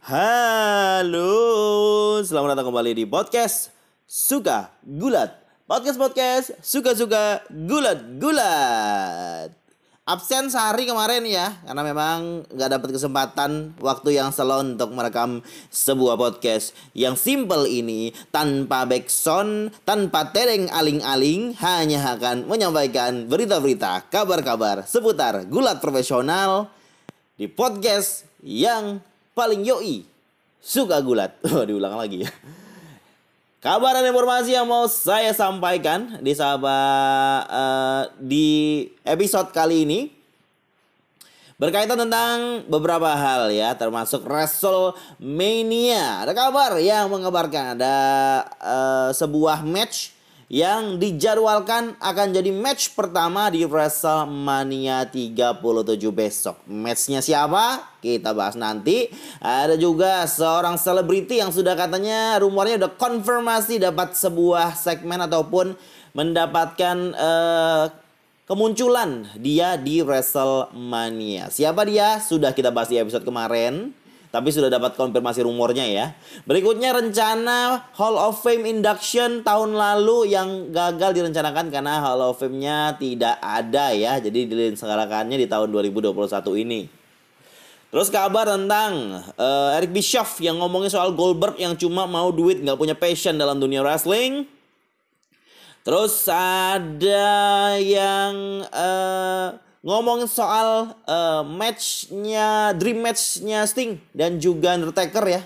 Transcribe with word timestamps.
Halo, 0.00 1.28
selamat 2.24 2.56
datang 2.56 2.72
kembali 2.72 2.96
di 2.96 3.04
podcast 3.04 3.68
Suka 4.08 4.72
Gulat. 4.80 5.36
Podcast 5.68 6.00
podcast 6.00 6.56
suka 6.64 6.96
suka 6.96 7.44
gulat 7.52 8.16
gulat. 8.16 9.52
Absen 10.08 10.48
sehari 10.48 10.88
kemarin 10.88 11.28
ya, 11.28 11.52
karena 11.68 11.84
memang 11.84 12.48
nggak 12.48 12.70
dapat 12.80 12.96
kesempatan 12.96 13.76
waktu 13.76 14.16
yang 14.16 14.32
salon 14.32 14.80
untuk 14.80 14.88
merekam 14.96 15.44
sebuah 15.68 16.16
podcast 16.16 16.72
yang 16.96 17.12
simple 17.12 17.68
ini 17.68 18.16
tanpa 18.32 18.88
backsound, 18.88 19.68
tanpa 19.84 20.32
tereng 20.32 20.72
aling-aling, 20.72 21.52
hanya 21.60 22.16
akan 22.16 22.48
menyampaikan 22.48 23.28
berita-berita, 23.28 24.08
kabar-kabar 24.08 24.80
seputar 24.88 25.44
gulat 25.44 25.76
profesional 25.76 26.72
di 27.36 27.52
podcast 27.52 28.24
yang 28.40 29.04
paling 29.40 29.64
yoi 29.64 30.04
suka 30.60 31.00
gulat. 31.00 31.32
Oh, 31.48 31.64
diulang 31.64 31.96
lagi 31.96 32.28
ya. 32.28 32.30
Kabar 33.60 33.92
dan 33.92 34.08
informasi 34.08 34.56
yang 34.56 34.64
mau 34.64 34.88
saya 34.88 35.36
sampaikan 35.36 36.16
di 36.24 36.32
sahabat 36.32 37.44
uh, 37.48 38.02
di 38.16 38.88
episode 39.04 39.52
kali 39.52 39.84
ini 39.84 40.00
berkaitan 41.60 42.00
tentang 42.00 42.64
beberapa 42.72 43.12
hal 43.12 43.52
ya 43.52 43.76
termasuk 43.76 44.24
WrestleMania. 44.24 46.24
Ada 46.24 46.32
kabar 46.32 46.80
yang 46.80 47.12
mengabarkan 47.12 47.76
ada 47.76 47.96
uh, 48.64 49.10
sebuah 49.12 49.60
match 49.60 50.16
yang 50.50 50.98
dijadwalkan 50.98 51.94
akan 52.02 52.34
jadi 52.34 52.50
match 52.50 52.98
pertama 52.98 53.46
di 53.54 53.62
WrestleMania 53.62 55.06
37 55.06 55.62
besok. 56.10 56.58
Matchnya 56.66 57.22
siapa? 57.22 57.86
Kita 58.02 58.34
bahas 58.34 58.58
nanti. 58.58 59.06
Ada 59.38 59.78
juga 59.78 60.26
seorang 60.26 60.74
selebriti 60.74 61.38
yang 61.38 61.54
sudah 61.54 61.78
katanya 61.78 62.42
rumornya 62.42 62.82
udah 62.82 62.92
konfirmasi 62.98 63.78
dapat 63.78 64.18
sebuah 64.18 64.74
segmen 64.74 65.22
ataupun 65.22 65.78
mendapatkan 66.18 67.14
uh, 67.14 67.86
kemunculan 68.50 69.30
dia 69.38 69.78
di 69.78 70.02
WrestleMania. 70.02 71.54
Siapa 71.54 71.86
dia? 71.86 72.18
Sudah 72.18 72.50
kita 72.50 72.74
bahas 72.74 72.90
di 72.90 72.98
episode 72.98 73.22
kemarin 73.22 73.94
tapi 74.30 74.54
sudah 74.54 74.70
dapat 74.70 74.94
konfirmasi 74.94 75.42
rumornya 75.42 75.82
ya. 75.90 76.14
Berikutnya 76.46 76.94
rencana 76.94 77.90
Hall 77.98 78.14
of 78.14 78.38
Fame 78.38 78.62
induction 78.70 79.42
tahun 79.42 79.74
lalu 79.74 80.30
yang 80.30 80.70
gagal 80.70 81.18
direncanakan 81.18 81.74
karena 81.74 81.98
Hall 81.98 82.22
of 82.22 82.38
Fame-nya 82.38 82.94
tidak 82.94 83.42
ada 83.42 83.90
ya. 83.90 84.22
Jadi 84.22 84.46
diselenggarakannya 84.46 85.34
di 85.34 85.50
tahun 85.50 85.74
2021 85.74 86.14
ini. 86.62 86.86
Terus 87.90 88.06
kabar 88.06 88.46
tentang 88.46 89.18
uh, 89.34 89.74
Eric 89.74 89.90
Bischoff 89.90 90.38
yang 90.38 90.62
ngomongin 90.62 90.94
soal 90.94 91.10
Goldberg 91.10 91.58
yang 91.58 91.74
cuma 91.74 92.06
mau 92.06 92.30
duit 92.30 92.62
nggak 92.62 92.78
punya 92.78 92.94
passion 92.94 93.34
dalam 93.34 93.58
dunia 93.58 93.82
wrestling. 93.82 94.46
Terus 95.82 96.30
ada 96.30 97.74
yang 97.82 98.62
uh, 98.70 99.58
ngomongin 99.80 100.28
soal 100.28 100.92
uh, 101.08 101.42
matchnya 101.44 102.76
dream 102.76 103.00
matchnya 103.00 103.64
Sting 103.64 103.96
dan 104.12 104.36
juga 104.36 104.76
Undertaker 104.76 105.24
ya. 105.24 105.42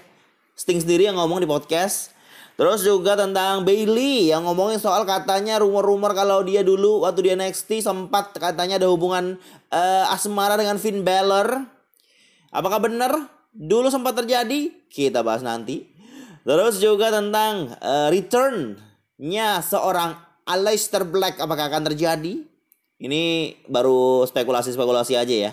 Sting 0.55 0.83
sendiri 0.83 1.11
yang 1.11 1.19
ngomong 1.19 1.43
di 1.43 1.49
podcast. 1.51 2.15
Terus 2.55 2.87
juga 2.87 3.19
tentang 3.19 3.67
Bailey 3.67 4.31
yang 4.31 4.47
ngomongin 4.47 4.79
soal 4.79 5.03
katanya 5.03 5.59
rumor-rumor 5.59 6.15
kalau 6.15 6.47
dia 6.47 6.63
dulu 6.63 7.03
waktu 7.03 7.27
dia 7.27 7.35
NXT 7.35 7.83
sempat 7.83 8.31
katanya 8.39 8.79
ada 8.79 8.87
hubungan 8.87 9.43
uh, 9.75 10.15
asmara 10.15 10.55
dengan 10.55 10.79
Finn 10.79 11.03
Balor. 11.03 11.67
Apakah 12.55 12.79
benar? 12.79 13.11
Dulu 13.51 13.91
sempat 13.91 14.15
terjadi? 14.15 14.71
Kita 14.87 15.27
bahas 15.27 15.43
nanti. 15.43 15.91
Terus 16.47 16.79
juga 16.79 17.11
tentang 17.11 17.75
uh, 17.83 18.07
returnnya 18.15 19.59
seorang 19.59 20.15
Aleister 20.47 21.03
Black 21.03 21.42
apakah 21.42 21.67
akan 21.67 21.91
terjadi 21.91 22.54
ini 23.05 23.53
baru 23.69 24.25
spekulasi-spekulasi 24.25 25.20
aja 25.20 25.37
ya. 25.48 25.53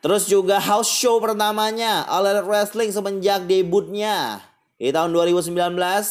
Terus 0.00 0.24
juga 0.24 0.56
house 0.56 0.88
show 0.88 1.20
pertamanya 1.20 2.08
All 2.08 2.24
Elite 2.24 2.48
Wrestling 2.48 2.88
semenjak 2.94 3.44
debutnya 3.44 4.40
di 4.76 4.92
tahun 4.92 5.12
2019 5.12 5.56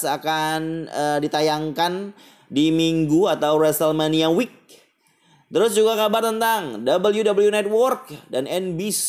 akan 0.06 0.59
uh, 0.90 1.18
ditayangkan 1.22 2.13
di 2.50 2.69
minggu 2.69 3.29
atau 3.29 3.57
WrestleMania 3.57 4.29
Week. 4.29 4.53
Terus 5.45 5.78
juga 5.78 5.94
kabar 5.94 6.25
tentang 6.25 6.81
WWE 6.81 7.53
Network 7.53 8.09
dan 8.34 8.50
NBC 8.50 9.07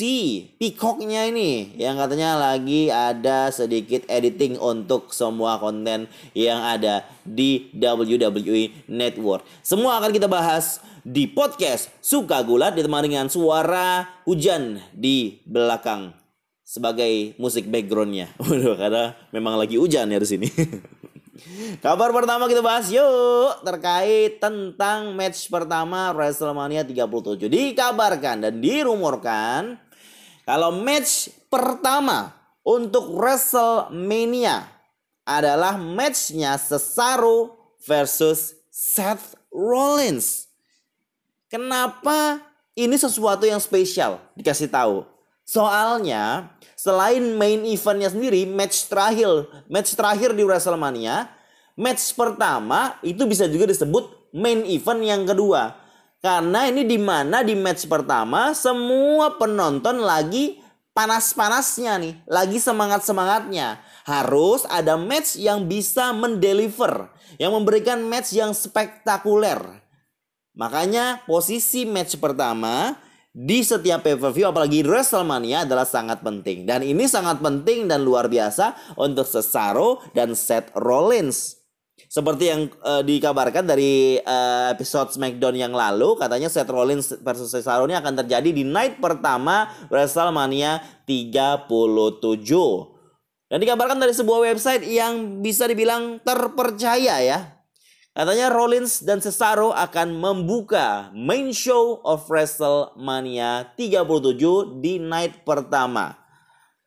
Peacocknya 0.61 1.33
ini 1.33 1.75
yang 1.81 1.97
katanya 1.97 2.37
lagi 2.37 2.93
ada 2.93 3.49
sedikit 3.49 4.05
editing 4.07 4.61
untuk 4.61 5.11
semua 5.17 5.57
konten 5.57 6.05
yang 6.37 6.61
ada 6.61 7.09
di 7.25 7.73
WWE 7.75 8.87
Network. 8.87 9.43
Semua 9.65 9.97
akan 9.99 10.13
kita 10.13 10.29
bahas 10.29 10.85
di 11.07 11.31
podcast 11.31 11.95
Suka 12.03 12.43
Gulat 12.43 12.75
ditemani 12.75 13.07
dengan 13.07 13.31
suara 13.31 14.19
hujan 14.27 14.83
di 14.91 15.39
belakang 15.47 16.11
sebagai 16.67 17.39
musik 17.39 17.71
backgroundnya. 17.71 18.35
Waduh, 18.43 18.75
karena 18.75 19.15
memang 19.31 19.55
lagi 19.55 19.79
hujan 19.79 20.11
ya 20.11 20.19
di 20.19 20.27
sini. 20.27 20.51
Kabar 21.85 22.11
pertama 22.11 22.51
kita 22.51 22.59
bahas 22.59 22.91
yuk 22.91 23.63
terkait 23.63 24.43
tentang 24.43 25.15
match 25.15 25.47
pertama 25.47 26.11
WrestleMania 26.11 26.83
37. 26.83 27.47
Dikabarkan 27.47 28.51
dan 28.51 28.59
dirumorkan 28.59 29.79
kalau 30.43 30.75
match 30.75 31.31
pertama 31.47 32.35
untuk 32.67 33.15
WrestleMania 33.15 34.67
adalah 35.23 35.79
matchnya 35.79 36.59
Cesaro 36.59 37.55
versus 37.87 38.59
Seth 38.75 39.39
Rollins. 39.55 40.46
Kenapa 41.47 42.43
ini 42.75 42.99
sesuatu 42.99 43.47
yang 43.47 43.63
spesial 43.63 44.19
dikasih 44.35 44.67
tahu? 44.67 45.07
Soalnya 45.47 46.51
selain 46.75 47.23
main 47.39 47.63
eventnya 47.63 48.11
sendiri, 48.11 48.43
match 48.51 48.91
terakhir, 48.91 49.47
match 49.71 49.95
terakhir 49.95 50.35
di 50.35 50.43
WrestleMania, 50.43 51.31
match 51.79 52.11
pertama 52.19 52.99
itu 53.07 53.23
bisa 53.31 53.47
juga 53.47 53.71
disebut 53.71 54.35
main 54.35 54.67
event 54.67 55.01
yang 55.07 55.23
kedua. 55.23 55.79
Karena 56.19 56.67
ini 56.67 56.83
di 56.83 56.99
mana 56.99 57.47
di 57.47 57.55
match 57.55 57.87
pertama 57.87 58.51
semua 58.51 59.39
penonton 59.39 60.03
lagi 60.03 60.59
panas-panasnya 60.91 61.95
nih, 62.03 62.15
lagi 62.27 62.59
semangat-semangatnya. 62.59 63.79
Harus 64.03 64.67
ada 64.67 64.99
match 64.99 65.39
yang 65.39 65.71
bisa 65.71 66.11
mendeliver, 66.11 67.07
yang 67.39 67.55
memberikan 67.55 68.03
match 68.03 68.35
yang 68.35 68.51
spektakuler. 68.51 69.86
Makanya 70.57 71.21
posisi 71.29 71.85
match 71.85 72.17
pertama 72.17 72.97
di 73.37 73.61
setiap 73.61 74.01
pay-per-view 74.01 74.49
apalagi 74.49 74.81
WrestleMania 74.81 75.69
adalah 75.69 75.85
sangat 75.85 76.25
penting. 76.25 76.65
Dan 76.65 76.81
ini 76.81 77.05
sangat 77.05 77.45
penting 77.45 77.85
dan 77.85 78.01
luar 78.01 78.33
biasa 78.33 78.97
untuk 78.97 79.29
Cesaro 79.29 80.01
dan 80.17 80.33
Seth 80.33 80.73
Rollins. 80.73 81.61
Seperti 82.09 82.49
yang 82.49 82.73
uh, 82.81 83.05
dikabarkan 83.05 83.69
dari 83.69 84.17
uh, 84.21 84.73
episode 84.73 85.13
SmackDown 85.13 85.57
yang 85.57 85.77
lalu, 85.77 86.17
katanya 86.17 86.49
Seth 86.49 86.73
Rollins 86.73 87.13
versus 87.21 87.53
Cesaro 87.53 87.85
ini 87.85 87.97
akan 87.97 88.25
terjadi 88.25 88.53
di 88.57 88.65
night 88.65 88.97
pertama 88.97 89.69
WrestleMania 89.93 90.81
37. 91.05 91.69
Dan 93.47 93.59
dikabarkan 93.61 94.01
dari 94.01 94.17
sebuah 94.17 94.49
website 94.49 94.85
yang 94.89 95.45
bisa 95.45 95.69
dibilang 95.69 96.21
terpercaya 96.25 97.21
ya. 97.21 97.56
Katanya 98.17 98.49
Rollins 98.49 99.05
dan 99.05 99.21
Cesaro 99.21 99.77
akan 99.77 100.17
membuka 100.17 101.13
main 101.13 101.53
show 101.53 102.01
of 102.01 102.25
WrestleMania 102.33 103.77
37 103.77 104.81
di 104.81 104.97
night 104.97 105.45
pertama. 105.45 106.17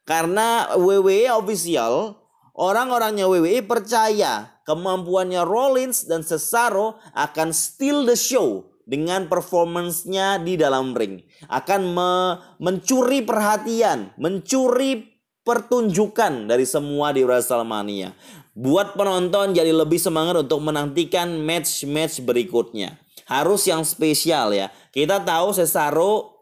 Karena 0.09 0.73
WWE 0.73 1.29
official, 1.29 2.17
orang-orangnya 2.57 3.29
WWE 3.29 3.61
percaya 3.61 4.57
kemampuannya 4.65 5.45
Rollins 5.45 6.09
dan 6.09 6.25
Cesaro 6.25 6.97
akan 7.13 7.53
steal 7.53 8.09
the 8.09 8.17
show 8.17 8.65
dengan 8.89 9.29
performance-nya 9.29 10.41
di 10.41 10.57
dalam 10.57 10.97
ring. 10.97 11.21
Akan 11.45 11.93
me 11.93 12.41
mencuri 12.57 13.21
perhatian, 13.21 14.17
mencuri 14.17 15.05
pertunjukan 15.45 16.49
dari 16.49 16.65
semua 16.65 17.13
di 17.13 17.21
WrestleMania 17.21 18.17
buat 18.59 18.99
penonton 18.99 19.55
jadi 19.55 19.71
lebih 19.71 19.95
semangat 19.95 20.43
untuk 20.43 20.59
menantikan 20.59 21.31
match-match 21.39 22.19
berikutnya. 22.27 22.99
Harus 23.23 23.63
yang 23.71 23.87
spesial 23.87 24.51
ya. 24.51 24.67
Kita 24.91 25.23
tahu 25.23 25.55
Cesaro 25.55 26.39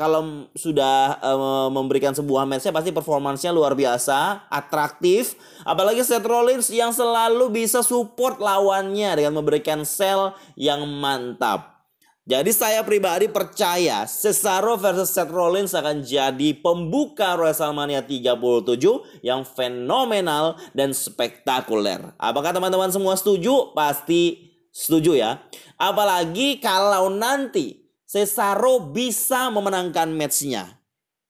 kalau 0.00 0.48
sudah 0.56 1.20
uh, 1.20 1.68
memberikan 1.68 2.16
sebuah 2.16 2.48
matchnya 2.48 2.72
pasti 2.72 2.88
performansnya 2.88 3.52
luar 3.52 3.76
biasa, 3.76 4.48
atraktif. 4.48 5.36
Apalagi 5.60 6.00
Seth 6.00 6.24
Rollins 6.24 6.72
yang 6.72 6.96
selalu 6.96 7.52
bisa 7.52 7.84
support 7.84 8.40
lawannya 8.40 9.20
dengan 9.20 9.36
memberikan 9.36 9.84
sell 9.84 10.32
yang 10.56 10.80
mantap. 10.88 11.79
Jadi 12.28 12.52
saya 12.52 12.84
pribadi 12.84 13.32
percaya 13.32 14.04
Cesaro 14.04 14.76
versus 14.76 15.08
Seth 15.08 15.32
Rollins 15.32 15.72
akan 15.72 16.04
jadi 16.04 16.52
pembuka 16.60 17.32
WrestleMania 17.32 18.04
37 18.04 19.24
yang 19.24 19.40
fenomenal 19.48 20.60
dan 20.76 20.92
spektakuler. 20.92 22.12
Apakah 22.20 22.52
teman-teman 22.52 22.92
semua 22.92 23.16
setuju? 23.16 23.72
Pasti 23.72 24.52
setuju 24.68 25.16
ya. 25.16 25.40
Apalagi 25.80 26.60
kalau 26.60 27.08
nanti 27.08 27.88
Cesaro 28.04 28.92
bisa 28.92 29.48
memenangkan 29.48 30.12
matchnya. 30.12 30.66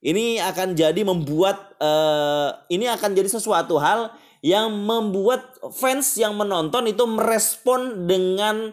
Ini 0.00 0.42
akan 0.42 0.74
jadi 0.74 1.04
membuat 1.04 1.76
uh, 1.76 2.66
ini 2.72 2.88
akan 2.88 3.12
jadi 3.12 3.28
sesuatu 3.28 3.76
hal 3.76 4.10
yang 4.40 4.72
membuat 4.72 5.60
fans 5.76 6.16
yang 6.16 6.32
menonton 6.40 6.88
itu 6.88 7.04
merespon 7.04 8.08
dengan 8.08 8.72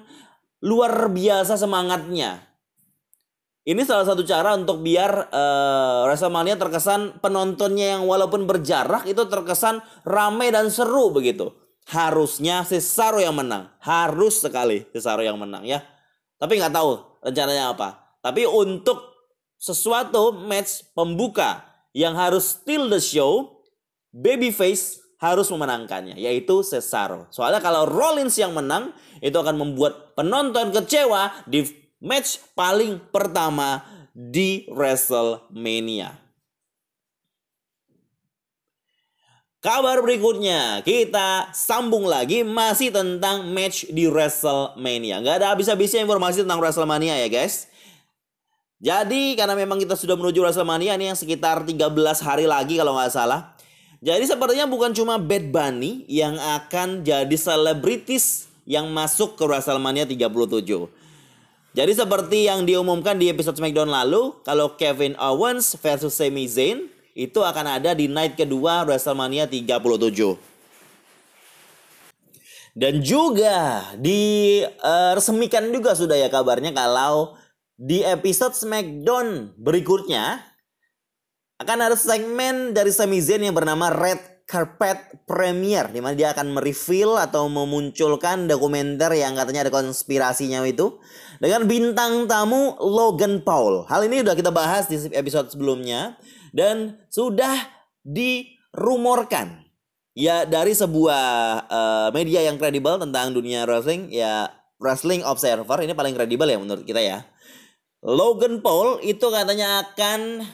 luar 0.61 1.09
biasa 1.13 1.57
semangatnya. 1.59 2.47
Ini 3.67 3.83
salah 3.83 4.07
satu 4.07 4.23
cara 4.23 4.55
untuk 4.55 4.79
biar 4.79 5.27
uh, 5.27 6.07
WrestleMania 6.07 6.55
terkesan 6.55 7.19
penontonnya 7.19 7.99
yang 7.99 8.07
walaupun 8.07 8.47
berjarak 8.47 9.03
itu 9.03 9.27
terkesan 9.27 9.83
ramai 10.07 10.55
dan 10.55 10.71
seru 10.71 11.11
begitu. 11.11 11.51
Harusnya 11.91 12.63
Cesaro 12.63 13.19
yang 13.19 13.35
menang. 13.35 13.67
Harus 13.83 14.39
sekali 14.39 14.87
Cesaro 14.95 15.19
yang 15.19 15.35
menang 15.35 15.67
ya. 15.67 15.83
Tapi 16.39 16.55
nggak 16.55 16.71
tahu 16.71 17.19
rencananya 17.19 17.75
apa. 17.75 18.15
Tapi 18.23 18.47
untuk 18.47 19.03
sesuatu 19.59 20.31
match 20.31 20.87
pembuka 20.95 21.67
yang 21.91 22.15
harus 22.15 22.55
steal 22.55 22.87
the 22.87 23.03
show, 23.03 23.59
Babyface 24.15 25.03
harus 25.17 25.49
memenangkannya, 25.49 26.17
yaitu 26.17 26.61
Cesaro. 26.61 27.25
Soalnya 27.33 27.57
kalau 27.61 27.89
Rollins 27.89 28.37
yang 28.37 28.53
menang, 28.53 28.93
itu 29.17 29.33
akan 29.33 29.57
membuat 29.57 30.13
penonton 30.13 30.69
kecewa 30.69 31.33
di 31.49 31.65
match 31.97 32.37
paling 32.53 33.01
pertama 33.09 33.81
di 34.13 34.69
WrestleMania. 34.69 36.13
Kabar 39.57 39.99
berikutnya, 40.05 40.85
kita 40.85 41.49
sambung 41.49 42.05
lagi 42.05 42.45
masih 42.45 42.93
tentang 42.93 43.49
match 43.49 43.89
di 43.89 44.05
WrestleMania. 44.05 45.17
Gak 45.25 45.41
ada 45.41 45.47
habis-habisnya 45.57 46.05
informasi 46.05 46.45
tentang 46.45 46.61
WrestleMania 46.61 47.17
ya 47.25 47.27
guys. 47.27 47.65
Jadi 48.77 49.33
karena 49.33 49.57
memang 49.57 49.81
kita 49.81 49.97
sudah 49.97 50.13
menuju 50.13 50.45
WrestleMania 50.45 50.93
ini 50.93 51.09
yang 51.09 51.17
sekitar 51.17 51.65
13 51.65 51.89
hari 52.21 52.45
lagi 52.45 52.77
kalau 52.77 52.93
nggak 52.93 53.09
salah. 53.09 53.56
Jadi 53.97 54.29
sepertinya 54.29 54.69
bukan 54.69 54.93
cuma 54.93 55.17
Bad 55.17 55.49
Bunny 55.49 56.05
yang 56.05 56.37
akan 56.37 57.01
jadi 57.01 57.33
selebritis 57.33 58.45
yang 58.67 58.93
masuk 58.93 59.33
ke 59.33 59.43
WrestleMania 59.47 60.05
37. 60.05 60.27
Jadi 61.73 61.93
seperti 61.93 62.49
yang 62.49 62.65
diumumkan 62.65 63.17
di 63.17 63.29
episode 63.29 63.57
SmackDown 63.57 63.89
lalu, 63.89 64.33
kalau 64.45 64.77
Kevin 64.77 65.13
Owens 65.17 65.77
versus 65.77 66.13
Sami 66.13 66.45
Zayn 66.49 66.89
itu 67.17 67.41
akan 67.41 67.81
ada 67.81 67.97
di 67.97 68.05
night 68.05 68.37
kedua 68.37 68.85
WrestleMania 68.85 69.49
37. 69.49 70.37
Dan 72.77 73.01
juga 73.01 73.81
diresmikan 73.97 75.65
uh, 75.65 75.73
juga 75.73 75.97
sudah 75.97 76.13
ya 76.13 76.29
kabarnya 76.29 76.69
kalau 76.77 77.33
di 77.73 78.05
episode 78.05 78.53
SmackDown 78.53 79.57
berikutnya 79.57 80.45
akan 81.57 81.77
ada 81.89 81.97
segmen 81.97 82.77
dari 82.77 82.93
Sami 82.93 83.17
Zayn 83.17 83.41
yang 83.41 83.57
bernama 83.57 83.89
Red 83.89 84.45
Carpet 84.47 85.27
Premiere 85.27 85.91
di 85.91 85.99
mana 85.99 86.15
dia 86.15 86.31
akan 86.31 86.55
mereveal 86.55 87.19
atau 87.19 87.49
memunculkan 87.51 88.47
dokumenter 88.47 89.11
yang 89.17 89.35
katanya 89.35 89.67
ada 89.67 89.73
konspirasinya 89.73 90.63
itu 90.63 91.01
dengan 91.41 91.67
bintang 91.67 92.29
tamu 92.29 92.77
Logan 92.79 93.43
Paul. 93.43 93.89
Hal 93.89 94.05
ini 94.07 94.23
sudah 94.23 94.37
kita 94.37 94.53
bahas 94.53 94.87
di 94.87 94.95
episode 95.11 95.51
sebelumnya 95.51 96.15
dan 96.55 96.95
sudah 97.09 97.59
dirumorkan 98.05 99.67
ya 100.15 100.47
dari 100.47 100.71
sebuah 100.71 101.25
uh, 101.67 102.09
media 102.15 102.45
yang 102.45 102.55
kredibel 102.55 103.01
tentang 103.01 103.35
dunia 103.35 103.67
wrestling 103.67 104.13
ya 104.13 104.47
Wrestling 104.77 105.25
Observer 105.25 105.81
ini 105.81 105.97
paling 105.97 106.13
kredibel 106.13 106.45
ya 106.45 106.61
menurut 106.61 106.85
kita 106.85 107.01
ya. 107.01 107.25
Logan 108.05 108.61
Paul 108.61 109.01
itu 109.01 109.25
katanya 109.33 109.81
akan 109.83 110.45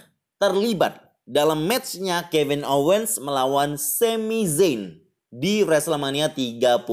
terlibat 0.43 0.99
dalam 1.23 1.63
matchnya 1.63 2.27
Kevin 2.27 2.67
Owens 2.67 3.15
melawan 3.15 3.79
Sami 3.79 4.43
Zayn 4.43 4.99
di 5.31 5.63
WrestleMania 5.63 6.35
37. 6.35 6.83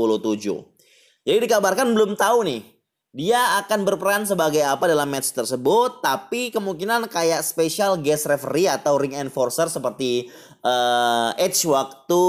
Jadi 1.27 1.39
dikabarkan 1.43 1.91
belum 1.91 2.15
tahu 2.15 2.47
nih 2.47 2.63
dia 3.11 3.59
akan 3.59 3.83
berperan 3.83 4.23
sebagai 4.23 4.63
apa 4.63 4.87
dalam 4.87 5.11
match 5.11 5.35
tersebut 5.35 5.99
tapi 5.99 6.55
kemungkinan 6.55 7.11
kayak 7.11 7.43
special 7.43 7.99
guest 7.99 8.31
referee 8.31 8.71
atau 8.71 9.03
ring 9.03 9.19
enforcer 9.19 9.67
seperti 9.67 10.31
uh, 10.63 11.35
Edge 11.35 11.59
waktu 11.67 12.23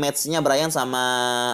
matchnya 0.00 0.40
Brian 0.40 0.72
sama 0.72 1.04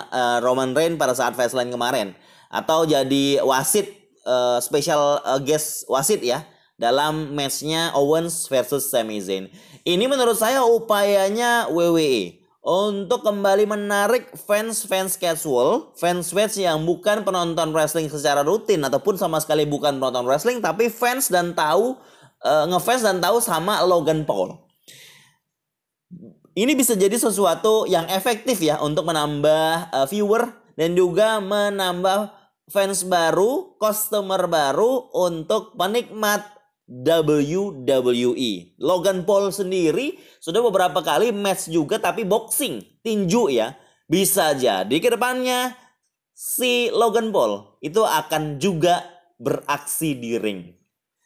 uh, 0.07 0.39
Roman 0.39 0.71
Reigns 0.71 0.95
pada 0.95 1.19
saat 1.19 1.35
Fastlane 1.35 1.75
kemarin 1.75 2.15
atau 2.47 2.87
jadi 2.87 3.43
wasit 3.43 3.91
uh, 4.23 4.63
special 4.63 5.19
uh, 5.27 5.43
guest 5.43 5.91
wasit 5.91 6.23
ya 6.23 6.47
dalam 6.75 7.35
matchnya 7.35 7.95
Owens 7.95 8.51
versus 8.51 8.91
Sami 8.91 9.23
Zayn. 9.23 9.51
Ini 9.87 10.05
menurut 10.11 10.35
saya 10.35 10.67
upayanya 10.67 11.71
WWE 11.71 12.45
untuk 12.65 13.21
kembali 13.21 13.69
menarik 13.69 14.33
fans-fans 14.33 15.21
casual, 15.21 15.93
fans-fans 16.01 16.57
yang 16.57 16.81
bukan 16.89 17.21
penonton 17.21 17.77
wrestling 17.77 18.09
secara 18.09 18.41
rutin 18.41 18.81
ataupun 18.81 19.21
sama 19.21 19.37
sekali 19.37 19.69
bukan 19.69 20.01
penonton 20.01 20.25
wrestling 20.25 20.65
tapi 20.65 20.89
fans 20.89 21.29
dan 21.29 21.53
tahu 21.53 22.01
uh, 22.41 22.65
ngefans 22.73 23.05
dan 23.05 23.21
tahu 23.21 23.39
sama 23.45 23.85
Logan 23.85 24.25
Paul. 24.25 24.57
Ini 26.55 26.73
bisa 26.79 26.95
jadi 26.95 27.19
sesuatu 27.19 27.85
yang 27.85 28.07
efektif 28.09 28.63
ya 28.63 28.79
untuk 28.79 29.05
menambah 29.11 29.91
uh, 29.91 30.07
viewer 30.07 30.49
dan 30.79 30.95
juga 30.95 31.43
menambah 31.43 32.31
fans 32.71 33.05
baru, 33.05 33.77
customer 33.77 34.49
baru 34.49 35.11
untuk 35.13 35.77
penikmat 35.77 36.54
WWE. 36.85 38.77
Logan 38.77 39.25
Paul 39.25 39.49
sendiri 39.49 40.21
sudah 40.37 40.61
beberapa 40.61 41.01
kali 41.01 41.33
match 41.33 41.73
juga 41.73 41.97
tapi 41.97 42.29
boxing, 42.29 43.01
tinju 43.01 43.49
ya. 43.49 43.73
Bisa 44.05 44.53
jadi 44.53 44.93
ke 45.01 45.09
depannya 45.09 45.73
si 46.37 46.93
Logan 46.93 47.33
Paul 47.33 47.81
itu 47.81 48.05
akan 48.05 48.61
juga 48.61 49.01
beraksi 49.41 50.13
di 50.13 50.37
ring. 50.37 50.77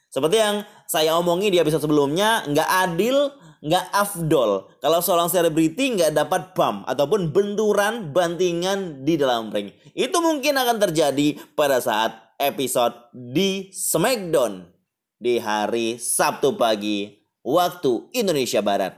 Seperti 0.08 0.36
yang 0.38 0.62
saya 0.88 1.18
omongi 1.18 1.52
di 1.52 1.60
episode 1.60 1.84
sebelumnya, 1.84 2.46
nggak 2.48 2.70
adil, 2.88 3.28
nggak 3.60 3.86
afdol. 3.92 4.70
Kalau 4.78 5.02
seorang 5.02 5.28
selebriti 5.28 5.98
nggak 5.98 6.14
dapat 6.14 6.54
bump 6.54 6.86
ataupun 6.86 7.34
benturan 7.34 8.14
bantingan 8.14 9.02
di 9.02 9.18
dalam 9.18 9.50
ring. 9.50 9.74
Itu 9.92 10.22
mungkin 10.22 10.54
akan 10.56 10.78
terjadi 10.88 11.36
pada 11.58 11.82
saat 11.82 12.14
episode 12.38 12.94
di 13.12 13.68
SmackDown 13.74 14.77
di 15.18 15.42
hari 15.42 15.98
Sabtu 15.98 16.54
pagi 16.54 17.10
waktu 17.42 18.06
Indonesia 18.14 18.62
Barat. 18.62 18.94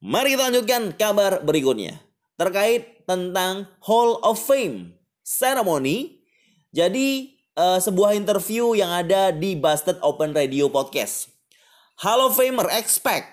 Mari 0.00 0.36
kita 0.36 0.48
lanjutkan 0.48 0.82
kabar 0.96 1.40
berikutnya 1.44 2.00
terkait 2.36 3.04
tentang 3.04 3.68
Hall 3.84 4.20
of 4.24 4.40
Fame 4.40 4.96
ceremony. 5.24 6.24
Jadi 6.70 7.36
uh, 7.58 7.82
sebuah 7.82 8.14
interview 8.14 8.78
yang 8.78 8.88
ada 8.88 9.34
di 9.34 9.58
Busted 9.58 9.98
Open 10.00 10.32
Radio 10.32 10.70
Podcast. 10.70 11.28
Hall 12.00 12.22
of 12.24 12.38
Famer 12.38 12.70
expect 12.72 13.28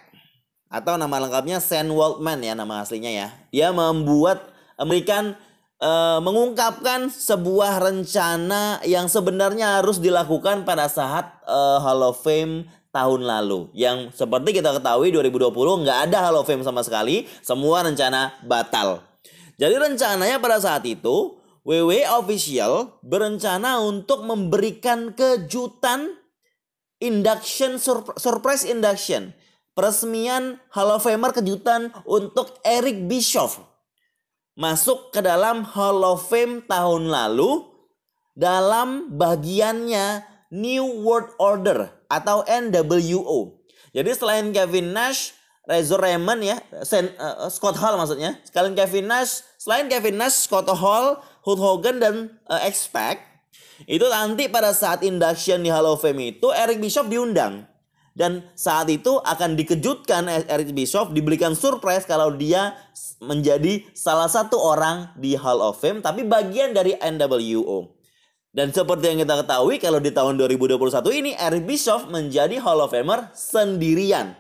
atau 0.68 1.00
nama 1.00 1.24
lengkapnya 1.24 1.64
Sam 1.64 1.88
Waldman 1.96 2.44
ya 2.44 2.52
nama 2.52 2.84
aslinya 2.84 3.12
ya. 3.12 3.28
Dia 3.54 3.70
membuat 3.72 4.52
memberikan 4.76 5.40
uh, 5.82 6.20
mengungkapkan 6.22 7.10
sebuah 7.10 7.82
rencana 7.82 8.82
yang 8.86 9.06
sebenarnya 9.10 9.82
harus 9.82 10.02
dilakukan 10.02 10.66
pada 10.66 10.90
saat 10.90 11.42
uh, 11.46 11.82
Hall 11.82 12.02
of 12.06 12.22
Fame 12.22 12.70
tahun 12.90 13.26
lalu. 13.26 13.70
Yang 13.78 14.18
seperti 14.18 14.58
kita 14.58 14.74
ketahui 14.74 15.14
2020 15.14 15.54
nggak 15.86 16.00
ada 16.10 16.18
Hall 16.30 16.42
of 16.42 16.48
Fame 16.50 16.66
sama 16.66 16.82
sekali, 16.82 17.30
semua 17.46 17.86
rencana 17.86 18.34
batal. 18.46 19.06
Jadi 19.58 19.74
rencananya 19.74 20.38
pada 20.38 20.62
saat 20.62 20.86
itu 20.86 21.38
WWE 21.68 22.08
official 22.16 22.96
berencana 23.04 23.84
untuk 23.84 24.24
memberikan 24.24 25.12
kejutan 25.12 26.16
induction 27.04 27.76
surprise 28.16 28.64
induction 28.64 29.36
peresmian 29.76 30.58
Hall 30.74 30.96
of 30.96 31.04
Famer 31.04 31.36
kejutan 31.36 31.94
untuk 32.08 32.56
Eric 32.66 33.06
Bischoff 33.06 33.62
masuk 34.58 35.14
ke 35.14 35.22
dalam 35.22 35.62
Hall 35.62 36.02
of 36.02 36.26
Fame 36.26 36.66
tahun 36.66 37.14
lalu 37.14 37.62
dalam 38.34 39.14
bagiannya 39.14 40.26
New 40.50 41.06
World 41.06 41.38
Order 41.38 41.94
atau 42.10 42.42
NWO. 42.50 43.62
Jadi 43.94 44.12
selain 44.18 44.50
Kevin 44.50 44.98
Nash, 44.98 45.38
Razor 45.70 46.02
Raymond 46.02 46.42
ya, 46.42 46.58
Sen, 46.82 47.14
uh, 47.22 47.46
Scott 47.54 47.78
Hall 47.78 48.02
maksudnya. 48.02 48.42
Sekalian 48.42 48.74
Kevin 48.74 49.06
Nash, 49.06 49.46
selain 49.62 49.86
Kevin 49.86 50.18
Nash, 50.18 50.50
Scott 50.50 50.66
Hall, 50.74 51.22
Hulk 51.46 51.62
Hogan 51.62 52.02
dan 52.02 52.16
uh, 52.50 52.62
X-Pac, 52.66 53.38
Itu 53.86 54.10
nanti 54.10 54.50
pada 54.50 54.74
saat 54.74 55.06
induction 55.06 55.62
di 55.62 55.70
Hall 55.70 55.86
of 55.86 56.02
Fame 56.02 56.34
itu 56.34 56.50
Eric 56.50 56.82
Bischoff 56.82 57.06
diundang. 57.06 57.70
Dan 58.18 58.42
saat 58.58 58.90
itu 58.90 59.22
akan 59.22 59.54
dikejutkan 59.54 60.26
Eric 60.50 60.74
Bischoff 60.74 61.14
diberikan 61.14 61.54
surprise 61.54 62.02
kalau 62.02 62.34
dia 62.34 62.74
menjadi 63.22 63.86
salah 63.94 64.26
satu 64.26 64.58
orang 64.58 65.14
di 65.22 65.38
Hall 65.38 65.62
of 65.62 65.78
Fame 65.78 66.02
tapi 66.02 66.26
bagian 66.26 66.74
dari 66.74 66.98
NWO. 66.98 67.94
Dan 68.50 68.74
seperti 68.74 69.14
yang 69.14 69.22
kita 69.22 69.46
ketahui 69.46 69.78
kalau 69.78 70.02
di 70.02 70.10
tahun 70.10 70.34
2021 70.34 70.82
ini 71.14 71.38
Eric 71.38 71.70
Bischoff 71.70 72.10
menjadi 72.10 72.58
Hall 72.58 72.82
of 72.82 72.90
Famer 72.90 73.30
sendirian. 73.38 74.34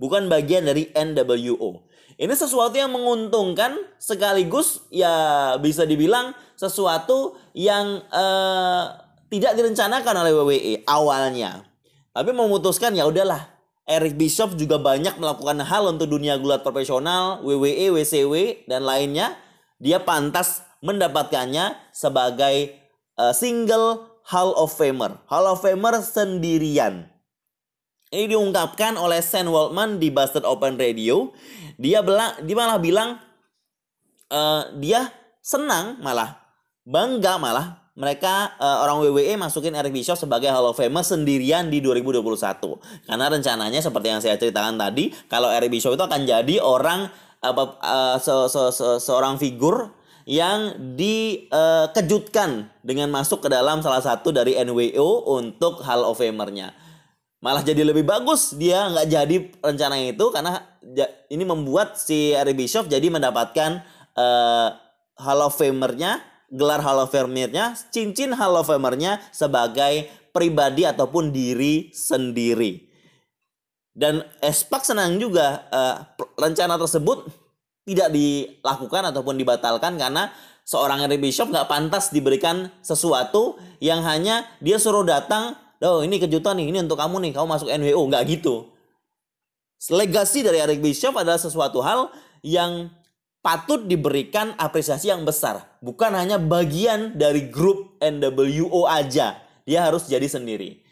Bukan 0.00 0.32
bagian 0.32 0.64
dari 0.64 0.88
NWO. 0.96 1.84
Ini 2.16 2.32
sesuatu 2.32 2.80
yang 2.80 2.96
menguntungkan 2.96 3.76
sekaligus 4.00 4.88
ya 4.88 5.52
bisa 5.60 5.84
dibilang 5.84 6.32
sesuatu 6.56 7.36
yang 7.52 8.00
uh, 8.08 9.04
tidak 9.28 9.52
direncanakan 9.52 10.14
oleh 10.24 10.32
WWE 10.32 10.74
awalnya. 10.88 11.67
Tapi 12.18 12.34
memutuskan 12.34 12.98
ya 12.98 13.06
udahlah. 13.06 13.46
Eric 13.86 14.18
Bischoff 14.18 14.58
juga 14.58 14.74
banyak 14.76 15.22
melakukan 15.22 15.62
hal 15.62 15.86
untuk 15.94 16.10
dunia 16.10 16.34
gulat 16.34 16.66
profesional, 16.66 17.38
WWE, 17.46 17.94
WCW 17.94 18.66
dan 18.66 18.82
lainnya. 18.82 19.38
Dia 19.78 20.02
pantas 20.02 20.66
mendapatkannya 20.82 21.78
sebagai 21.94 22.74
uh, 23.14 23.30
single 23.30 24.18
Hall 24.26 24.50
of 24.58 24.74
Famer. 24.74 25.22
Hall 25.30 25.46
of 25.46 25.62
Famer 25.62 26.02
sendirian. 26.02 27.06
Ini 28.10 28.34
diungkapkan 28.34 28.98
oleh 28.98 29.22
Sam 29.22 29.48
Waldman 29.54 30.02
di 30.02 30.10
Bastard 30.10 30.44
Open 30.44 30.74
Radio. 30.74 31.30
Dia 31.78 32.02
bilang, 32.02 32.34
dia 32.42 32.56
malah 32.58 32.80
bilang 32.82 33.10
uh, 34.34 34.74
dia 34.76 35.12
senang 35.38 36.02
malah 36.02 36.36
bangga 36.84 37.40
malah 37.40 37.87
mereka 37.98 38.54
uh, 38.62 38.86
orang 38.86 39.02
WWE 39.02 39.34
masukin 39.34 39.74
Eric 39.74 39.90
Bischoff 39.90 40.22
sebagai 40.22 40.46
Hall 40.54 40.70
of 40.70 40.78
Famer 40.78 41.02
sendirian 41.02 41.66
di 41.66 41.82
2021. 41.82 42.30
Karena 43.10 43.26
rencananya 43.26 43.82
seperti 43.82 44.06
yang 44.06 44.22
saya 44.22 44.38
ceritakan 44.38 44.78
tadi, 44.78 45.10
kalau 45.26 45.50
Eric 45.50 45.74
Bischoff 45.74 45.98
itu 45.98 46.06
akan 46.06 46.22
jadi 46.22 46.62
orang 46.62 47.10
apa 47.42 47.62
uh, 47.82 48.16
se, 48.22 48.30
se, 48.54 48.62
se, 48.70 48.86
seorang 49.02 49.34
figur 49.42 49.90
yang 50.30 50.94
dikejutkan 50.94 52.50
uh, 52.70 52.86
dengan 52.86 53.10
masuk 53.10 53.42
ke 53.42 53.48
dalam 53.50 53.82
salah 53.82 54.02
satu 54.04 54.30
dari 54.30 54.54
NWO 54.54 55.34
untuk 55.34 55.82
Hall 55.82 56.06
of 56.06 56.22
Famer-nya. 56.22 56.70
Malah 57.42 57.66
jadi 57.66 57.82
lebih 57.82 58.06
bagus 58.06 58.54
dia 58.54 58.90
nggak 58.94 59.06
jadi 59.10 59.36
rencana 59.58 59.98
itu 60.06 60.26
karena 60.30 60.62
ini 61.30 61.44
membuat 61.46 61.98
si 61.98 62.30
Eric 62.30 62.62
Bischoff 62.62 62.86
jadi 62.86 63.10
mendapatkan 63.10 63.82
uh, 64.14 64.68
Hall 65.18 65.40
of 65.42 65.58
Famer-nya, 65.58 66.22
gelar 66.48 66.80
Hall 66.80 67.04
of 67.04 67.12
Famer-nya, 67.12 67.76
cincin 67.92 68.32
Hall 68.32 68.56
of 68.56 68.68
Famer-nya 68.68 69.20
sebagai 69.30 70.08
pribadi 70.32 70.88
ataupun 70.88 71.32
diri 71.32 71.92
sendiri. 71.92 72.88
Dan 73.92 74.22
Espak 74.38 74.86
senang 74.86 75.18
juga 75.18 75.66
uh, 75.74 75.96
rencana 76.38 76.78
tersebut 76.78 77.26
tidak 77.88 78.12
dilakukan 78.14 79.10
ataupun 79.10 79.34
dibatalkan 79.34 79.96
karena 79.98 80.30
seorang 80.62 81.02
Eric 81.08 81.24
Bishop 81.24 81.48
nggak 81.48 81.66
pantas 81.66 82.12
diberikan 82.12 82.68
sesuatu 82.84 83.56
yang 83.80 84.04
hanya 84.04 84.44
dia 84.60 84.76
suruh 84.76 85.02
datang, 85.02 85.56
oh 85.82 86.04
ini 86.04 86.20
kejutan 86.20 86.60
nih, 86.60 86.68
ini 86.68 86.78
untuk 86.84 87.00
kamu 87.00 87.16
nih, 87.28 87.32
kamu 87.32 87.46
masuk 87.48 87.68
NWO, 87.72 88.02
nggak 88.06 88.24
gitu. 88.28 88.68
Legasi 89.88 90.44
dari 90.44 90.60
Eric 90.60 90.84
Bishop 90.84 91.16
adalah 91.16 91.40
sesuatu 91.40 91.80
hal 91.80 92.12
yang 92.44 92.92
patut 93.40 93.86
diberikan 93.88 94.52
apresiasi 94.60 95.08
yang 95.08 95.24
besar. 95.24 95.64
Bukan 95.78 96.10
hanya 96.14 96.36
bagian 96.42 97.14
dari 97.14 97.46
grup 97.50 97.98
NWO 98.02 98.86
aja. 98.90 99.38
Dia 99.68 99.80
harus 99.86 100.10
jadi 100.10 100.26
sendiri. 100.26 100.82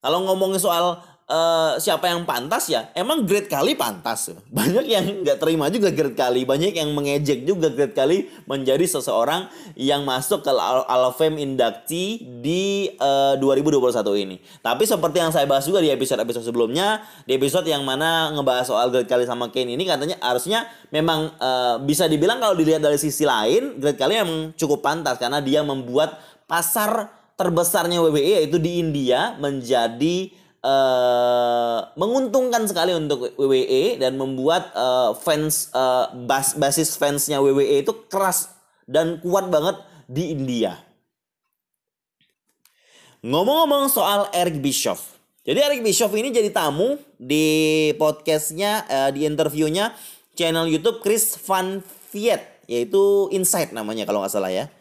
Kalau 0.00 0.24
ngomongin 0.24 0.60
soal 0.60 1.00
uh, 1.30 1.78
siapa 1.78 2.10
yang 2.10 2.26
pantas 2.26 2.66
ya? 2.66 2.90
Emang 2.92 3.22
great 3.22 3.46
kali 3.46 3.78
pantas 3.78 4.34
banyak 4.58 4.84
yang 4.84 5.06
nggak 5.22 5.38
terima 5.38 5.70
juga 5.70 5.94
great 5.94 6.18
kali 6.18 6.42
banyak 6.42 6.74
yang 6.74 6.90
mengejek 6.90 7.46
juga 7.46 7.70
great 7.70 7.94
kali 7.94 8.26
menjadi 8.50 8.82
seseorang 8.84 9.46
yang 9.78 10.02
masuk 10.02 10.42
ke 10.42 10.50
Hall 10.50 11.14
Fame 11.14 11.38
inductee 11.38 12.20
di 12.42 12.90
uh, 12.98 13.38
eh, 13.38 13.62
2021 13.62 14.24
ini. 14.26 14.36
Tapi 14.60 14.82
seperti 14.84 15.22
yang 15.22 15.30
saya 15.30 15.46
bahas 15.46 15.64
juga 15.64 15.78
di 15.78 15.88
episode-episode 15.94 16.44
sebelumnya 16.44 17.06
di 17.24 17.38
episode 17.38 17.64
yang 17.70 17.86
mana 17.86 18.34
ngebahas 18.34 18.66
soal 18.66 18.90
great 18.90 19.06
kali 19.06 19.24
sama 19.24 19.48
Kane 19.54 19.78
ini 19.78 19.86
katanya 19.86 20.18
harusnya 20.18 20.66
memang 20.90 21.30
uh, 21.38 21.78
bisa 21.80 22.10
dibilang 22.10 22.42
kalau 22.42 22.58
dilihat 22.58 22.82
dari 22.82 22.98
sisi 22.98 23.22
lain 23.22 23.78
great 23.78 23.96
kali 23.96 24.18
memang 24.18 24.52
cukup 24.58 24.82
pantas 24.82 25.16
karena 25.16 25.38
dia 25.38 25.62
membuat 25.62 26.18
pasar 26.50 27.20
terbesarnya 27.38 28.04
WWE 28.04 28.44
yaitu 28.44 28.60
di 28.60 28.82
India 28.82 29.38
menjadi 29.40 30.39
uh, 30.64 31.78
menguntungkan 31.96 32.64
sekali 32.68 32.92
untuk 32.96 33.32
WWE 33.36 34.00
dan 34.00 34.16
membuat 34.16 34.72
uh, 34.76 35.16
fans 35.16 35.72
uh, 35.72 36.12
bas 36.24 36.56
basis 36.56 36.96
fansnya 36.96 37.40
WWE 37.40 37.84
itu 37.84 37.92
keras 38.08 38.52
dan 38.84 39.20
kuat 39.24 39.48
banget 39.48 39.80
di 40.10 40.32
India. 40.34 40.76
Ngomong-ngomong 43.20 43.92
soal 43.92 44.32
Eric 44.32 44.64
Bischoff. 44.64 45.20
Jadi 45.44 45.60
Eric 45.60 45.80
Bischoff 45.84 46.12
ini 46.16 46.32
jadi 46.32 46.48
tamu 46.52 46.96
di 47.20 47.88
podcastnya, 48.00 48.84
uh, 48.88 49.10
di 49.12 49.28
interviewnya 49.28 49.92
channel 50.32 50.64
YouTube 50.64 51.04
Chris 51.04 51.36
Van 51.44 51.84
Viet, 52.12 52.64
yaitu 52.64 53.28
Insight 53.28 53.76
namanya 53.76 54.08
kalau 54.08 54.24
nggak 54.24 54.32
salah 54.32 54.48
ya. 54.48 54.72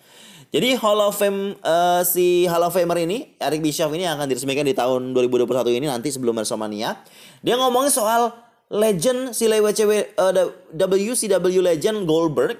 Jadi 0.49 0.73
Hall 0.81 0.97
of 0.97 1.13
Fame 1.13 1.53
uh, 1.61 2.01
si 2.01 2.49
Hall 2.49 2.65
of 2.65 2.73
Famer 2.73 2.97
ini 3.05 3.37
Eric 3.37 3.61
Bischoff 3.61 3.93
ini 3.93 4.09
akan 4.09 4.25
diresmikan 4.25 4.65
di 4.65 4.73
tahun 4.73 5.13
2021 5.13 5.45
ini 5.77 5.85
nanti 5.85 6.09
sebelum 6.09 6.33
WrestleMania. 6.33 6.97
Dia 7.45 7.53
ngomongin 7.53 7.93
soal 7.93 8.33
legend 8.73 9.37
si 9.37 9.45
WCW 9.45 10.17
uh, 10.17 10.33
eh, 10.33 10.49
WCW 10.73 11.61
legend 11.61 12.09
Goldberg 12.09 12.57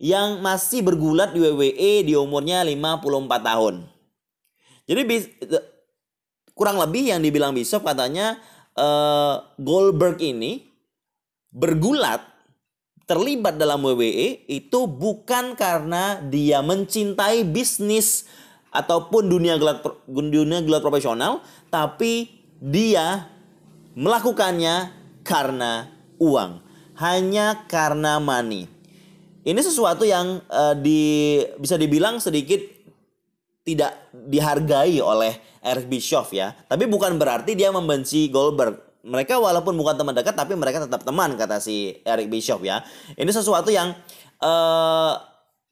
yang 0.00 0.40
masih 0.40 0.80
bergulat 0.80 1.36
di 1.36 1.44
WWE 1.44 1.92
di 2.08 2.16
umurnya 2.16 2.64
54 2.64 3.04
tahun. 3.44 3.74
Jadi 4.88 5.00
kurang 6.56 6.80
lebih 6.80 7.12
yang 7.12 7.20
dibilang 7.20 7.52
Bischoff 7.52 7.84
katanya 7.84 8.40
uh, 8.72 9.44
Goldberg 9.60 10.16
ini 10.24 10.64
bergulat 11.52 12.24
terlibat 13.08 13.56
dalam 13.56 13.80
WWE 13.80 14.44
itu 14.46 14.84
bukan 14.84 15.56
karena 15.56 16.20
dia 16.28 16.60
mencintai 16.60 17.40
bisnis 17.48 18.28
ataupun 18.68 19.32
dunia 19.32 19.56
gelat 19.56 19.80
dunia 20.04 20.60
gelat 20.60 20.84
profesional, 20.84 21.40
tapi 21.72 22.28
dia 22.60 23.32
melakukannya 23.96 24.92
karena 25.24 25.88
uang, 26.20 26.60
hanya 27.00 27.64
karena 27.64 28.20
money. 28.20 28.68
Ini 29.48 29.60
sesuatu 29.64 30.04
yang 30.04 30.44
uh, 30.52 30.76
di 30.76 31.40
bisa 31.56 31.80
dibilang 31.80 32.20
sedikit 32.20 32.60
tidak 33.64 34.12
dihargai 34.12 35.00
oleh 35.00 35.60
Eric 35.64 35.88
Bischoff 35.88 36.36
ya. 36.36 36.52
Tapi 36.52 36.84
bukan 36.84 37.16
berarti 37.16 37.56
dia 37.56 37.72
membenci 37.72 38.28
Goldberg 38.28 38.87
mereka 39.08 39.40
walaupun 39.40 39.74
bukan 39.74 39.96
teman 39.96 40.12
dekat 40.12 40.36
tapi 40.36 40.54
mereka 40.54 40.84
tetap 40.84 41.02
teman 41.02 41.34
kata 41.34 41.58
si 41.58 41.98
Eric 42.04 42.28
Bischoff 42.28 42.60
ya. 42.60 42.84
Ini 43.16 43.28
sesuatu 43.32 43.72
yang 43.72 43.96
uh, 44.44 45.12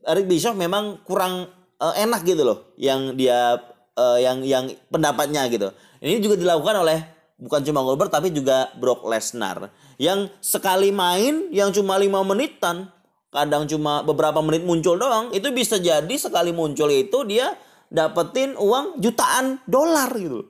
Eric 0.09 0.26
Bischoff 0.26 0.57
memang 0.57 1.05
kurang 1.05 1.52
uh, 1.78 1.95
enak 1.95 2.25
gitu 2.25 2.43
loh 2.43 2.59
yang 2.81 3.14
dia 3.14 3.61
uh, 3.95 4.19
yang 4.19 4.40
yang 4.43 4.73
pendapatnya 4.88 5.45
gitu. 5.52 5.69
Ini 6.00 6.19
juga 6.25 6.40
dilakukan 6.40 6.83
oleh 6.83 6.99
bukan 7.37 7.61
cuma 7.69 7.85
Goldberg 7.85 8.09
tapi 8.09 8.33
juga 8.33 8.73
Brock 8.81 9.05
Lesnar 9.05 9.69
yang 10.00 10.33
sekali 10.40 10.88
main 10.88 11.52
yang 11.52 11.69
cuma 11.69 12.00
lima 12.00 12.25
menitan 12.25 12.88
kadang 13.28 13.69
cuma 13.69 14.00
beberapa 14.00 14.40
menit 14.40 14.64
muncul 14.64 14.97
doang 14.97 15.28
itu 15.37 15.52
bisa 15.52 15.76
jadi 15.76 16.14
sekali 16.16 16.57
muncul 16.57 16.88
itu 16.88 17.28
dia 17.28 17.52
dapetin 17.93 18.57
uang 18.57 19.05
jutaan 19.05 19.61
dolar 19.69 20.09
gitu 20.16 20.49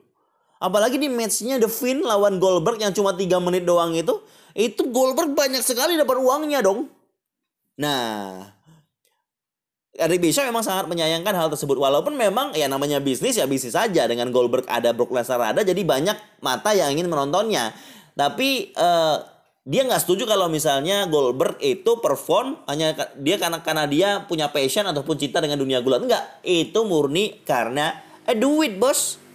Apalagi 0.57 0.97
di 0.97 1.13
matchnya 1.13 1.61
The 1.61 1.69
Finn 1.69 2.01
lawan 2.01 2.41
Goldberg 2.41 2.81
yang 2.81 2.97
cuma 2.97 3.13
3 3.13 3.29
menit 3.45 3.69
doang 3.69 3.93
itu. 3.93 4.21
Itu 4.57 4.89
Goldberg 4.89 5.37
banyak 5.37 5.61
sekali 5.61 6.01
dapat 6.01 6.17
uangnya 6.17 6.65
dong. 6.65 6.89
Nah, 7.77 8.57
Eric 9.97 10.21
Bischoff 10.21 10.49
memang 10.49 10.65
sangat 10.65 10.89
menyayangkan 10.89 11.33
hal 11.33 11.49
tersebut. 11.53 11.77
Walaupun 11.77 12.17
memang 12.17 12.53
ya 12.53 12.69
namanya 12.69 13.01
bisnis 13.01 13.37
ya 13.37 13.49
bisnis 13.49 13.77
saja. 13.77 14.09
Dengan 14.09 14.29
Goldberg 14.33 14.65
ada, 14.69 14.93
Brock 14.97 15.13
Lesnar 15.13 15.53
ada. 15.53 15.61
Jadi 15.65 15.85
banyak 15.85 16.41
mata 16.45 16.73
yang 16.77 16.93
ingin 16.93 17.09
menontonnya. 17.09 17.73
Tapi 18.17 18.73
uh, 18.77 19.21
dia 19.67 19.83
nggak 19.85 20.05
setuju 20.05 20.25
kalau 20.29 20.49
misalnya 20.49 21.05
Goldberg 21.09 21.61
itu 21.61 22.01
perform 22.01 22.65
hanya 22.71 22.95
dia 23.19 23.37
karena 23.37 23.61
karena 23.61 23.85
dia 23.85 24.09
punya 24.25 24.49
passion 24.53 24.87
ataupun 24.89 25.17
cinta 25.21 25.41
dengan 25.41 25.61
dunia 25.61 25.81
gulat. 25.81 26.05
Enggak, 26.05 26.25
itu 26.45 26.81
murni 26.85 27.41
karena 27.45 27.97
eh 28.29 28.37
duit 28.37 28.77
bos. 28.77 29.26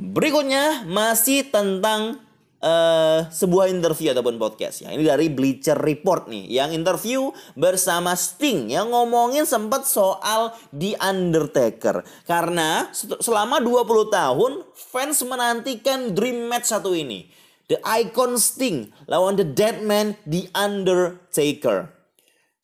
Berikutnya 0.00 0.88
masih 0.88 1.52
tentang 1.52 2.24
uh, 2.64 3.28
sebuah 3.28 3.68
interview 3.68 4.16
ataupun 4.16 4.40
podcast 4.40 4.80
ya. 4.80 4.96
Ini 4.96 5.04
dari 5.04 5.28
Bleacher 5.28 5.76
Report 5.76 6.24
nih 6.32 6.48
yang 6.48 6.72
interview 6.72 7.28
bersama 7.52 8.16
Sting 8.16 8.72
yang 8.72 8.88
ngomongin 8.88 9.44
sempat 9.44 9.84
soal 9.84 10.56
The 10.72 10.96
Undertaker. 10.96 12.00
Karena 12.24 12.88
selama 13.20 13.60
20 13.60 14.08
tahun 14.08 14.52
fans 14.72 15.20
menantikan 15.28 16.16
dream 16.16 16.48
match 16.48 16.72
satu 16.72 16.96
ini. 16.96 17.28
The 17.68 17.76
Icon 17.84 18.40
Sting 18.40 18.88
lawan 19.04 19.36
The 19.36 19.46
Dead 19.46 19.84
Man 19.84 20.16
The 20.24 20.48
Undertaker. 20.56 21.92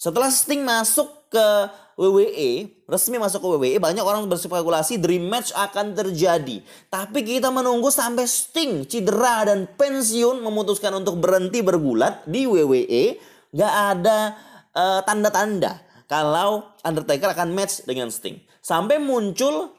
Setelah 0.00 0.32
Sting 0.32 0.64
masuk 0.64 1.28
ke 1.28 1.48
WWE, 1.96 2.84
resmi 2.84 3.16
masuk 3.16 3.40
ke 3.40 3.46
WWE, 3.56 3.80
banyak 3.80 4.04
orang 4.04 4.28
berspekulasi 4.28 5.00
dream 5.00 5.32
match 5.32 5.48
akan 5.56 5.96
terjadi. 5.96 6.60
Tapi 6.92 7.24
kita 7.24 7.48
menunggu 7.48 7.88
sampai 7.88 8.28
Sting 8.28 8.84
cedera 8.84 9.48
dan 9.48 9.64
pensiun 9.64 10.44
memutuskan 10.44 10.92
untuk 10.92 11.16
berhenti 11.16 11.64
bergulat 11.64 12.20
di 12.28 12.44
WWE, 12.44 13.16
gak 13.56 13.74
ada 13.96 14.36
uh, 14.76 15.00
tanda-tanda 15.08 15.80
kalau 16.04 16.68
Undertaker 16.84 17.32
akan 17.32 17.56
match 17.56 17.88
dengan 17.88 18.12
Sting. 18.12 18.44
Sampai 18.60 19.00
muncul 19.00 19.72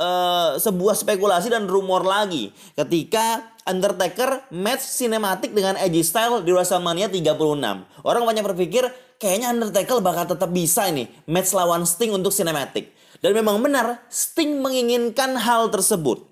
uh, 0.00 0.56
sebuah 0.56 0.96
spekulasi 0.96 1.52
dan 1.52 1.68
rumor 1.68 2.08
lagi 2.08 2.56
ketika 2.72 3.52
Undertaker 3.68 4.48
match 4.48 4.80
sinematik 4.80 5.52
dengan 5.52 5.76
Edge 5.76 6.00
Style 6.00 6.40
di 6.40 6.56
WrestleMania 6.56 7.12
36. 7.12 7.36
Orang 8.00 8.24
banyak 8.24 8.44
berpikir 8.48 8.88
kayaknya 9.20 9.52
Undertaker 9.52 10.00
bakal 10.00 10.24
tetap 10.24 10.48
bisa 10.50 10.88
ini 10.88 11.06
match 11.28 11.52
lawan 11.52 11.84
Sting 11.84 12.16
untuk 12.16 12.32
sinematik. 12.32 12.90
Dan 13.20 13.36
memang 13.36 13.60
benar 13.60 14.00
Sting 14.08 14.64
menginginkan 14.64 15.36
hal 15.36 15.68
tersebut. 15.68 16.24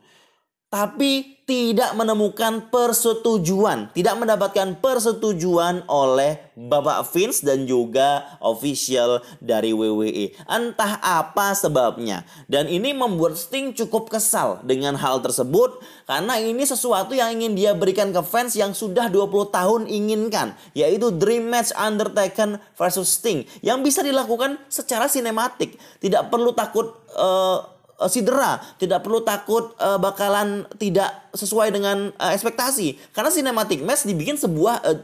Tapi 0.68 1.40
tidak 1.48 1.96
menemukan 1.96 2.68
persetujuan, 2.68 3.88
tidak 3.96 4.20
mendapatkan 4.20 4.76
persetujuan 4.84 5.88
oleh 5.88 6.44
Bapak 6.52 7.08
Vince 7.08 7.40
dan 7.40 7.64
juga 7.64 8.36
official 8.44 9.24
dari 9.40 9.72
WWE. 9.72 10.36
Entah 10.44 11.00
apa 11.00 11.56
sebabnya. 11.56 12.28
Dan 12.52 12.68
ini 12.68 12.92
membuat 12.92 13.40
Sting 13.40 13.72
cukup 13.72 14.12
kesal 14.12 14.60
dengan 14.60 14.92
hal 15.00 15.24
tersebut 15.24 15.80
karena 16.04 16.36
ini 16.36 16.68
sesuatu 16.68 17.16
yang 17.16 17.32
ingin 17.32 17.56
dia 17.56 17.72
berikan 17.72 18.12
ke 18.12 18.20
fans 18.20 18.52
yang 18.52 18.76
sudah 18.76 19.08
20 19.08 19.48
tahun 19.48 19.82
inginkan, 19.88 20.52
yaitu 20.76 21.08
Dream 21.16 21.48
Match 21.48 21.72
Undertaker 21.72 22.60
versus 22.76 23.16
Sting 23.16 23.48
yang 23.64 23.80
bisa 23.80 24.04
dilakukan 24.04 24.60
secara 24.68 25.08
sinematik. 25.08 25.80
Tidak 25.96 26.28
perlu 26.28 26.52
takut 26.52 26.92
uh, 27.16 27.77
uh, 27.98 28.10
sidera, 28.10 28.62
tidak 28.78 29.02
perlu 29.02 29.20
takut 29.26 29.74
uh, 29.82 29.98
bakalan 29.98 30.64
tidak 30.78 31.10
sesuai 31.34 31.74
dengan 31.74 32.14
uh, 32.16 32.30
ekspektasi. 32.32 33.12
Karena 33.12 33.30
cinematic 33.34 33.82
match 33.82 34.06
dibikin 34.06 34.38
sebuah 34.38 34.80
uh, 34.86 34.98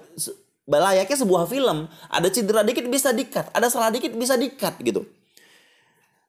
layaknya 0.70 1.18
sebuah 1.20 1.44
film. 1.50 1.90
Ada 2.08 2.28
cedera 2.32 2.62
dikit 2.64 2.86
bisa 2.88 3.12
dikat, 3.12 3.50
ada 3.52 3.68
salah 3.68 3.92
dikit 3.92 4.14
bisa 4.14 4.38
dikat 4.38 4.80
gitu. 4.80 5.04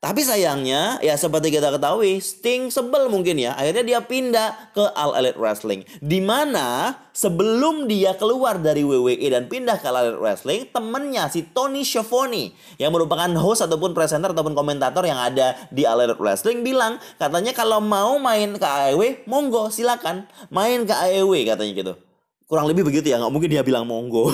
Tapi 0.05 0.21
sayangnya 0.21 1.01
ya 1.01 1.17
seperti 1.17 1.50
kita 1.50 1.74
ketahui 1.74 2.21
Sting 2.21 2.69
sebel 2.69 3.09
mungkin 3.09 3.41
ya. 3.41 3.57
Akhirnya 3.57 3.81
dia 3.81 4.00
pindah 4.05 4.69
ke 4.69 4.85
All 4.93 5.17
Elite 5.17 5.33
Wrestling. 5.41 5.81
Di 5.97 6.21
mana 6.21 6.93
sebelum 7.09 7.89
dia 7.89 8.13
keluar 8.13 8.62
dari 8.62 8.85
WWE 8.85 9.17
dan 9.33 9.50
pindah 9.50 9.81
ke 9.81 9.89
All 9.89 10.05
Elite 10.05 10.21
Wrestling 10.21 10.69
temennya 10.69 11.25
si 11.33 11.50
Tony 11.50 11.81
Schiavone 11.81 12.53
yang 12.77 12.93
merupakan 12.93 13.25
host 13.41 13.65
ataupun 13.65 13.97
presenter 13.97 14.29
ataupun 14.29 14.53
komentator 14.53 15.09
yang 15.09 15.17
ada 15.17 15.57
di 15.74 15.89
All 15.89 15.97
Elite 15.97 16.21
Wrestling 16.21 16.62
bilang 16.62 17.01
katanya 17.17 17.57
kalau 17.57 17.81
mau 17.81 18.21
main 18.21 18.62
ke 18.62 18.67
AEW 18.93 19.25
monggo 19.25 19.74
silakan. 19.74 20.29
Main 20.53 20.85
ke 20.85 20.93
AEW 20.93 21.33
katanya 21.50 21.74
gitu. 21.74 21.93
Kurang 22.45 22.69
lebih 22.69 22.85
begitu 22.85 23.09
ya 23.09 23.17
nggak 23.17 23.33
mungkin 23.33 23.50
dia 23.50 23.65
bilang 23.65 23.89
monggo. 23.89 24.29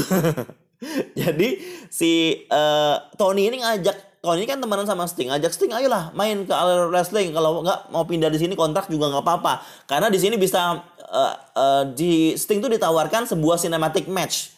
Jadi 1.21 1.63
si 1.87 2.43
uh, 2.51 2.99
Tony 3.15 3.47
ini 3.47 3.63
ngajak 3.63 4.10
ini 4.21 4.45
kan 4.45 4.61
temenan 4.61 4.85
sama 4.85 5.09
Sting, 5.09 5.33
ajak 5.33 5.49
Sting 5.49 5.73
ayolah 5.73 6.13
main 6.13 6.45
ke 6.45 6.53
All 6.53 6.93
Wrestling. 6.93 7.33
Kalau 7.33 7.65
nggak 7.65 7.89
mau 7.89 8.05
pindah 8.05 8.29
di 8.29 8.37
sini 8.37 8.53
kontrak 8.53 8.85
juga 8.85 9.09
nggak 9.09 9.25
apa-apa. 9.25 9.65
Karena 9.89 10.13
di 10.13 10.21
sini 10.21 10.37
bisa 10.37 10.77
uh, 11.09 11.35
uh, 11.57 11.83
di 11.89 12.37
Sting 12.37 12.61
tuh 12.61 12.69
ditawarkan 12.69 13.25
sebuah 13.25 13.57
cinematic 13.57 14.05
match. 14.05 14.53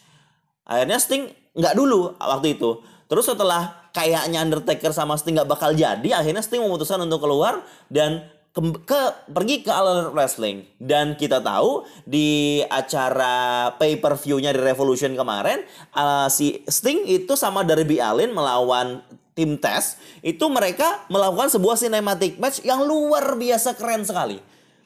Akhirnya 0.68 1.00
Sting 1.00 1.32
nggak 1.56 1.74
dulu 1.80 2.12
waktu 2.20 2.60
itu. 2.60 2.84
Terus 3.08 3.24
setelah 3.24 3.88
kayaknya 3.96 4.44
Undertaker 4.44 4.92
sama 4.92 5.16
Sting 5.16 5.40
nggak 5.40 5.48
bakal 5.48 5.72
jadi, 5.72 6.12
akhirnya 6.12 6.44
Sting 6.44 6.60
memutuskan 6.60 7.00
untuk 7.00 7.24
keluar 7.24 7.64
dan 7.88 8.28
ke, 8.52 8.60
ke 8.86 9.00
pergi 9.32 9.64
ke 9.66 9.72
All 9.72 10.12
Wrestling 10.12 10.62
dan 10.78 11.18
kita 11.18 11.42
tahu 11.42 11.88
di 12.06 12.60
acara 12.68 13.72
pay 13.80 13.98
per 13.98 14.14
view-nya 14.14 14.54
di 14.54 14.60
Revolution 14.62 15.16
kemarin 15.18 15.66
uh, 15.96 16.30
si 16.30 16.62
Sting 16.70 17.02
itu 17.08 17.34
sama 17.34 17.66
Darby 17.66 17.98
Allin 17.98 18.30
melawan 18.30 19.02
tim 19.34 19.58
tes 19.58 19.98
itu 20.22 20.42
mereka 20.46 21.02
melakukan 21.10 21.50
sebuah 21.50 21.76
cinematic 21.76 22.38
match 22.38 22.62
yang 22.62 22.86
luar 22.86 23.34
biasa 23.34 23.74
keren 23.74 24.06
sekali. 24.06 24.38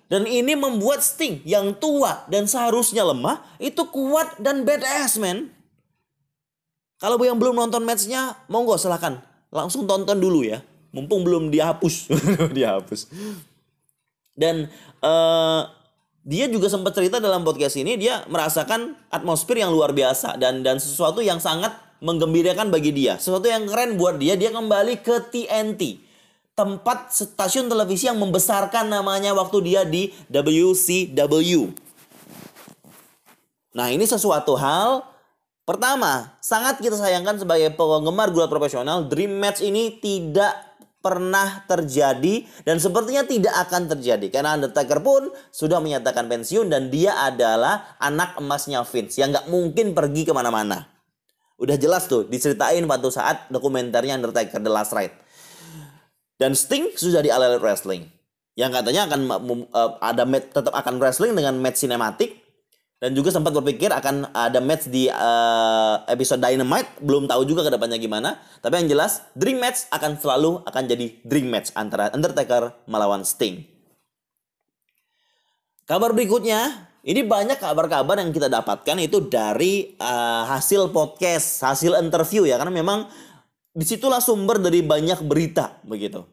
Dan 0.08 0.24
ini 0.24 0.56
membuat 0.56 1.04
Sting 1.04 1.44
yang 1.44 1.76
tua 1.76 2.24
dan 2.32 2.48
seharusnya 2.48 3.04
lemah 3.04 3.44
itu 3.60 3.84
kuat 3.92 4.40
dan 4.40 4.64
badass 4.64 5.20
man. 5.20 5.52
Kalau 6.96 7.20
yang 7.20 7.36
belum 7.36 7.54
nonton 7.54 7.84
matchnya, 7.84 8.34
monggo 8.48 8.80
silahkan 8.80 9.20
langsung 9.52 9.84
tonton 9.84 10.16
dulu 10.16 10.42
ya. 10.42 10.64
Mumpung 10.96 11.22
belum 11.22 11.52
dihapus, 11.52 12.08
dihapus. 12.56 13.12
Dan 14.32 14.72
uh, 15.04 15.68
dia 16.24 16.48
juga 16.48 16.72
sempat 16.72 16.96
cerita 16.96 17.20
dalam 17.20 17.44
podcast 17.44 17.76
ini 17.80 17.96
dia 17.96 18.24
merasakan 18.28 18.96
atmosfer 19.12 19.60
yang 19.60 19.72
luar 19.72 19.96
biasa 19.96 20.36
dan 20.36 20.64
dan 20.64 20.80
sesuatu 20.80 21.20
yang 21.24 21.40
sangat 21.40 21.72
menggembirakan 22.00 22.70
bagi 22.70 22.94
dia. 22.94 23.18
Sesuatu 23.18 23.46
yang 23.46 23.66
keren 23.66 23.98
buat 23.98 24.18
dia, 24.18 24.34
dia 24.34 24.54
kembali 24.54 25.02
ke 25.02 25.30
TNT. 25.30 26.02
Tempat 26.58 27.14
stasiun 27.14 27.70
televisi 27.70 28.10
yang 28.10 28.18
membesarkan 28.18 28.90
namanya 28.90 29.30
waktu 29.34 29.58
dia 29.62 29.86
di 29.86 30.10
WCW. 30.30 31.70
Nah 33.78 33.88
ini 33.94 34.04
sesuatu 34.08 34.58
hal 34.58 35.18
Pertama, 35.68 36.32
sangat 36.40 36.80
kita 36.80 36.96
sayangkan 36.96 37.44
sebagai 37.44 37.76
penggemar 37.76 38.32
gulat 38.32 38.48
profesional, 38.48 39.04
Dream 39.04 39.36
Match 39.36 39.60
ini 39.60 40.00
tidak 40.00 40.56
pernah 40.98 41.60
terjadi 41.68 42.42
dan 42.64 42.80
sepertinya 42.80 43.22
tidak 43.28 43.54
akan 43.68 43.84
terjadi 43.92 44.32
karena 44.32 44.56
Undertaker 44.56 45.04
pun 45.04 45.28
sudah 45.52 45.78
menyatakan 45.78 46.24
pensiun 46.24 46.72
dan 46.72 46.88
dia 46.88 47.20
adalah 47.20 48.00
anak 48.00 48.40
emasnya 48.40 48.80
Vince 48.80 49.20
yang 49.20 49.28
nggak 49.30 49.52
mungkin 49.52 49.92
pergi 49.92 50.24
ke 50.24 50.32
mana-mana. 50.32 50.97
Udah 51.58 51.74
jelas 51.74 52.06
tuh 52.06 52.24
diceritain 52.24 52.86
waktu 52.86 53.10
saat 53.10 53.50
dokumenternya 53.50 54.14
Undertaker 54.14 54.62
The 54.62 54.70
Last 54.70 54.94
Ride. 54.94 55.14
Dan 56.38 56.54
Sting 56.54 56.94
sudah 56.94 57.18
di 57.18 57.34
All 57.34 57.58
Wrestling. 57.58 58.06
Yang 58.54 58.82
katanya 58.82 59.10
akan 59.10 59.20
uh, 59.74 59.90
ada 59.98 60.22
match 60.22 60.54
tetap 60.54 60.74
akan 60.74 60.98
wrestling 60.98 61.34
dengan 61.34 61.58
match 61.58 61.82
sinematik 61.82 62.48
dan 62.98 63.14
juga 63.14 63.30
sempat 63.30 63.54
berpikir 63.54 63.94
akan 63.94 64.34
ada 64.34 64.58
match 64.58 64.90
di 64.90 65.06
uh, 65.06 66.02
episode 66.10 66.42
Dynamite 66.42 66.98
belum 66.98 67.30
tahu 67.30 67.46
juga 67.46 67.62
ke 67.62 67.70
depannya 67.70 67.94
gimana 67.94 68.42
tapi 68.58 68.82
yang 68.82 68.90
jelas 68.90 69.22
dream 69.38 69.62
match 69.62 69.86
akan 69.94 70.18
selalu 70.18 70.66
akan 70.66 70.82
jadi 70.90 71.06
dream 71.22 71.46
match 71.46 71.70
antara 71.78 72.10
Undertaker 72.10 72.74
melawan 72.90 73.22
Sting 73.22 73.62
kabar 75.86 76.10
berikutnya 76.10 76.90
ini 77.06 77.22
banyak 77.22 77.58
kabar-kabar 77.62 78.18
yang 78.18 78.34
kita 78.34 78.50
dapatkan 78.50 78.96
itu 78.98 79.30
dari 79.30 79.94
uh, 80.02 80.48
hasil 80.50 80.90
podcast, 80.90 81.62
hasil 81.62 81.94
interview 82.02 82.42
ya, 82.44 82.58
karena 82.58 82.74
memang 82.74 83.06
di 83.70 83.86
situlah 83.86 84.18
sumber 84.18 84.58
dari 84.58 84.82
banyak 84.82 85.22
berita 85.22 85.78
begitu. 85.86 86.26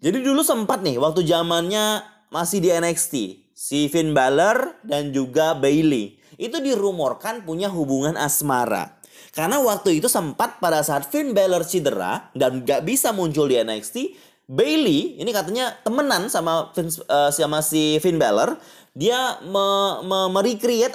Jadi 0.00 0.20
dulu 0.20 0.40
sempat 0.44 0.80
nih 0.84 1.00
waktu 1.00 1.24
zamannya 1.24 2.04
masih 2.32 2.60
di 2.60 2.68
NXT, 2.72 3.14
si 3.52 3.88
Finn 3.92 4.16
Balor 4.16 4.80
dan 4.84 5.12
juga 5.12 5.52
Bailey 5.56 6.20
itu 6.40 6.56
dirumorkan 6.56 7.44
punya 7.44 7.68
hubungan 7.68 8.16
asmara. 8.16 9.00
Karena 9.36 9.60
waktu 9.60 10.00
itu 10.00 10.08
sempat 10.08 10.58
pada 10.58 10.80
saat 10.80 11.06
Finn 11.12 11.36
Balor 11.36 11.62
cedera 11.68 12.32
dan 12.32 12.64
gak 12.64 12.88
bisa 12.88 13.12
muncul 13.12 13.46
di 13.46 13.60
NXT, 13.60 14.16
Bailey 14.50 15.20
ini 15.22 15.30
katanya 15.30 15.78
temenan 15.86 16.26
sama 16.26 16.74
Vince, 16.74 17.04
uh, 17.06 17.30
sama 17.30 17.62
si 17.62 18.00
Finn 18.02 18.18
Balor 18.18 18.58
dia 18.94 19.38
me, 19.46 19.66
me, 20.02 20.18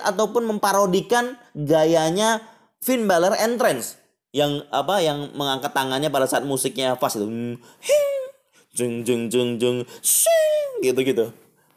ataupun 0.04 0.44
memparodikan 0.46 1.40
gayanya 1.56 2.44
Finn 2.84 3.08
Balor 3.08 3.40
entrance 3.40 3.98
yang 4.36 4.68
apa 4.70 5.00
yang 5.00 5.32
mengangkat 5.34 5.72
tangannya 5.72 6.12
pada 6.12 6.28
saat 6.28 6.44
musiknya 6.44 7.00
pas 7.00 7.16
itu. 7.16 7.26
Jeng 8.76 9.08
jeng 9.08 9.32
jeng 9.32 9.56
jeng 9.56 9.78
gitu 10.84 11.00
gitu 11.00 11.26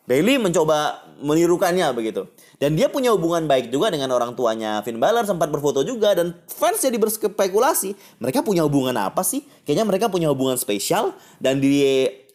Bailey 0.08 0.40
mencoba 0.40 1.04
menirukannya 1.20 1.84
begitu. 1.92 2.24
Dan 2.56 2.80
dia 2.80 2.88
punya 2.88 3.12
hubungan 3.12 3.44
baik 3.44 3.68
juga 3.68 3.92
dengan 3.92 4.08
orang 4.08 4.32
tuanya 4.32 4.80
Finn 4.80 4.96
Balor 4.96 5.28
sempat 5.28 5.52
berfoto 5.52 5.84
juga 5.84 6.16
dan 6.16 6.32
fans 6.48 6.80
jadi 6.80 6.96
berspekulasi 6.96 7.92
mereka 8.16 8.40
punya 8.40 8.64
hubungan 8.64 8.96
apa 8.96 9.20
sih? 9.20 9.44
Kayaknya 9.68 9.84
mereka 9.84 10.06
punya 10.08 10.32
hubungan 10.32 10.56
spesial 10.56 11.12
dan 11.44 11.60
di 11.60 11.84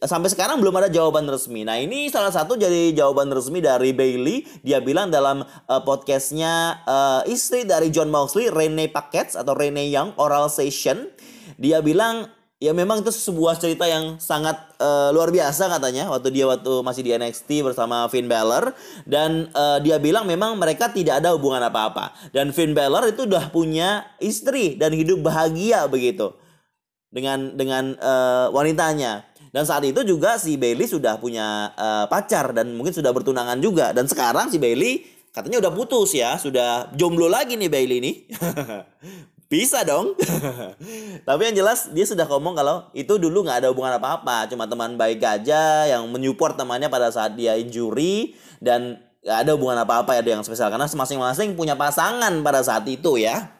sampai 0.05 0.29
sekarang 0.31 0.59
belum 0.59 0.75
ada 0.79 0.89
jawaban 0.91 1.27
resmi. 1.27 1.63
Nah 1.63 1.79
ini 1.79 2.07
salah 2.11 2.31
satu 2.31 2.59
jadi 2.59 2.91
jawaban 2.93 3.31
resmi 3.31 3.63
dari 3.63 3.95
Bailey. 3.95 4.47
Dia 4.61 4.83
bilang 4.83 5.09
dalam 5.09 5.43
uh, 5.43 5.81
podcastnya 5.83 6.83
uh, 6.85 7.21
istri 7.27 7.63
dari 7.63 7.89
John 7.89 8.11
Moxley, 8.11 8.51
Rene 8.51 8.91
Packets 8.91 9.39
atau 9.39 9.55
Rene 9.55 9.87
Young 9.87 10.15
Oral 10.19 10.51
Session. 10.51 11.09
Dia 11.55 11.79
bilang 11.79 12.27
ya 12.63 12.71
memang 12.71 13.03
itu 13.03 13.11
sebuah 13.11 13.59
cerita 13.59 13.83
yang 13.83 14.15
sangat 14.23 14.55
uh, 14.79 15.11
luar 15.11 15.35
biasa 15.35 15.67
katanya 15.67 16.07
waktu 16.07 16.31
dia 16.31 16.47
waktu 16.47 16.79
masih 16.79 17.03
di 17.03 17.11
NXT 17.11 17.59
bersama 17.59 18.07
Finn 18.07 18.31
Balor 18.31 18.71
dan 19.03 19.51
uh, 19.51 19.83
dia 19.83 19.99
bilang 19.99 20.23
memang 20.23 20.55
mereka 20.55 20.87
tidak 20.87 21.19
ada 21.19 21.35
hubungan 21.35 21.59
apa-apa 21.59 22.15
dan 22.31 22.55
Finn 22.55 22.71
Balor 22.71 23.11
itu 23.11 23.27
udah 23.27 23.51
punya 23.51 24.07
istri 24.23 24.79
dan 24.79 24.95
hidup 24.95 25.19
bahagia 25.19 25.91
begitu 25.91 26.31
dengan 27.11 27.51
dengan 27.59 27.99
uh, 27.99 28.47
wanitanya 28.55 29.27
dan 29.53 29.69
saat 29.69 29.85
itu 29.85 30.01
juga 30.01 30.41
si 30.41 30.57
Bailey 30.57 30.89
sudah 30.89 31.21
punya 31.21 31.69
uh, 31.77 32.09
pacar 32.09 32.57
dan 32.57 32.73
mungkin 32.73 32.89
sudah 32.89 33.13
bertunangan 33.13 33.61
juga. 33.61 33.93
Dan 33.93 34.09
sekarang 34.09 34.49
si 34.49 34.57
Bailey 34.57 35.05
katanya 35.29 35.61
udah 35.61 35.71
putus 35.77 36.17
ya. 36.17 36.41
Sudah 36.41 36.89
jomblo 36.97 37.29
lagi 37.29 37.53
nih 37.53 37.69
Bailey 37.69 38.01
nih. 38.01 38.15
Bisa 39.53 39.85
dong. 39.85 40.17
Tapi 41.29 41.41
yang 41.45 41.55
jelas 41.61 41.85
dia 41.93 42.01
sudah 42.01 42.25
ngomong 42.25 42.57
kalau 42.57 42.89
itu 42.97 43.21
dulu 43.21 43.45
nggak 43.45 43.61
ada 43.61 43.69
hubungan 43.69 44.01
apa-apa, 44.01 44.49
cuma 44.49 44.65
teman 44.65 44.97
baik 44.97 45.21
aja 45.21 45.85
yang 45.85 46.09
menyupport 46.09 46.57
temannya 46.57 46.89
pada 46.89 47.13
saat 47.13 47.37
dia 47.37 47.53
injury. 47.53 48.33
Dan 48.57 48.97
nggak 49.21 49.37
ada 49.37 49.51
hubungan 49.53 49.77
apa-apa 49.85 50.17
ya 50.17 50.25
yang 50.33 50.41
spesial. 50.41 50.73
Karena 50.73 50.89
masing-masing 50.89 51.53
punya 51.53 51.77
pasangan 51.77 52.33
pada 52.41 52.65
saat 52.65 52.89
itu 52.89 53.21
ya. 53.21 53.53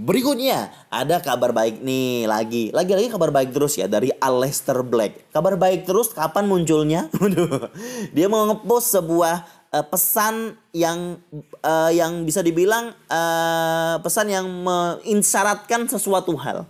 Berikutnya 0.00 0.72
ada 0.88 1.20
kabar 1.20 1.52
baik 1.52 1.84
nih 1.84 2.24
lagi 2.24 2.72
lagi-lagi 2.72 3.12
kabar 3.12 3.28
baik 3.28 3.52
terus 3.52 3.76
ya 3.76 3.84
dari 3.84 4.08
Aleister 4.16 4.80
Black. 4.80 5.28
Kabar 5.28 5.60
baik 5.60 5.84
terus 5.84 6.16
kapan 6.16 6.48
munculnya? 6.48 7.12
Dia 8.16 8.24
mau 8.32 8.48
ngepost 8.48 8.96
sebuah 8.96 9.44
uh, 9.76 9.84
pesan 9.84 10.56
yang 10.72 11.20
uh, 11.60 11.92
yang 11.92 12.24
bisa 12.24 12.40
dibilang 12.40 12.96
uh, 13.12 14.00
pesan 14.00 14.32
yang 14.32 14.48
mengisyaratkan 14.48 15.84
sesuatu 15.84 16.32
hal. 16.40 16.64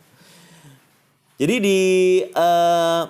Jadi 1.38 1.55
di 1.62 1.81
uh, 2.35 3.07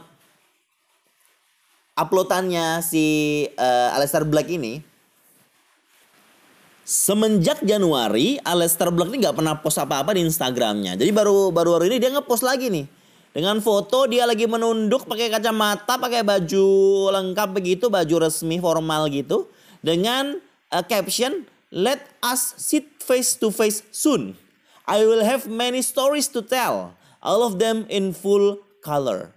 uploadannya 1.96 2.84
si 2.84 3.48
uh, 3.56 3.96
Aleister 3.96 4.28
Black 4.28 4.52
ini 4.52 4.89
semenjak 6.90 7.62
Januari 7.62 8.42
Aleister 8.42 8.90
Black 8.90 9.14
ini 9.14 9.22
nggak 9.22 9.38
pernah 9.38 9.54
post 9.62 9.78
apa-apa 9.78 10.18
di 10.18 10.26
Instagramnya. 10.26 10.98
Jadi 10.98 11.14
baru 11.14 11.54
baru 11.54 11.78
baru 11.78 11.84
ini 11.86 12.02
dia 12.02 12.10
ngepost 12.10 12.42
lagi 12.42 12.66
nih 12.66 12.90
dengan 13.30 13.62
foto 13.62 14.10
dia 14.10 14.26
lagi 14.26 14.50
menunduk 14.50 15.06
pakai 15.06 15.30
kacamata, 15.30 16.02
pakai 16.02 16.26
baju 16.26 16.66
lengkap 17.14 17.48
begitu, 17.54 17.86
baju 17.86 18.26
resmi 18.26 18.58
formal 18.58 19.06
gitu 19.06 19.46
dengan 19.86 20.42
uh, 20.74 20.82
caption 20.82 21.46
Let 21.70 22.02
us 22.18 22.58
sit 22.58 22.98
face 22.98 23.38
to 23.38 23.54
face 23.54 23.86
soon. 23.94 24.34
I 24.90 25.06
will 25.06 25.22
have 25.22 25.46
many 25.46 25.86
stories 25.86 26.26
to 26.34 26.42
tell, 26.42 26.98
all 27.22 27.46
of 27.46 27.62
them 27.62 27.86
in 27.86 28.10
full 28.10 28.58
color. 28.82 29.30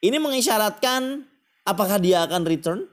Ini 0.00 0.16
mengisyaratkan 0.16 1.28
apakah 1.68 2.00
dia 2.00 2.24
akan 2.24 2.48
return? 2.48 2.88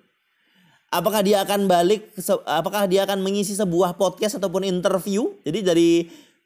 Apakah 0.94 1.26
dia 1.26 1.42
akan 1.42 1.66
balik? 1.66 2.14
Apakah 2.46 2.86
dia 2.86 3.02
akan 3.10 3.26
mengisi 3.26 3.58
sebuah 3.58 3.98
podcast 3.98 4.38
ataupun 4.38 4.62
interview? 4.62 5.34
Jadi 5.42 5.60
dari 5.66 5.90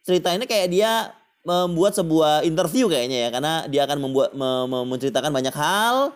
cerita 0.07 0.31
ini 0.31 0.47
kayak 0.47 0.67
dia 0.71 1.11
membuat 1.43 1.99
sebuah 1.99 2.47
interview 2.47 2.87
kayaknya 2.87 3.27
ya, 3.27 3.29
karena 3.35 3.53
dia 3.67 3.83
akan 3.83 3.97
membuat 3.99 4.31
menceritakan 4.87 5.35
banyak 5.35 5.51
hal 5.51 6.15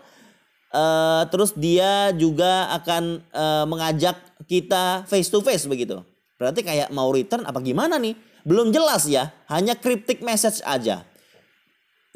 Uh, 0.71 1.27
terus 1.27 1.51
dia 1.51 2.15
juga 2.15 2.71
akan 2.71 3.19
uh, 3.35 3.67
mengajak 3.67 4.15
kita 4.47 5.03
face 5.03 5.27
to 5.27 5.43
face 5.43 5.67
begitu. 5.67 5.99
Berarti 6.39 6.63
kayak 6.63 6.95
mau 6.95 7.11
return 7.11 7.43
apa 7.43 7.59
gimana 7.59 7.99
nih? 7.99 8.15
Belum 8.47 8.71
jelas 8.71 9.03
ya, 9.03 9.35
hanya 9.51 9.75
cryptic 9.75 10.23
message 10.23 10.63
aja. 10.63 11.03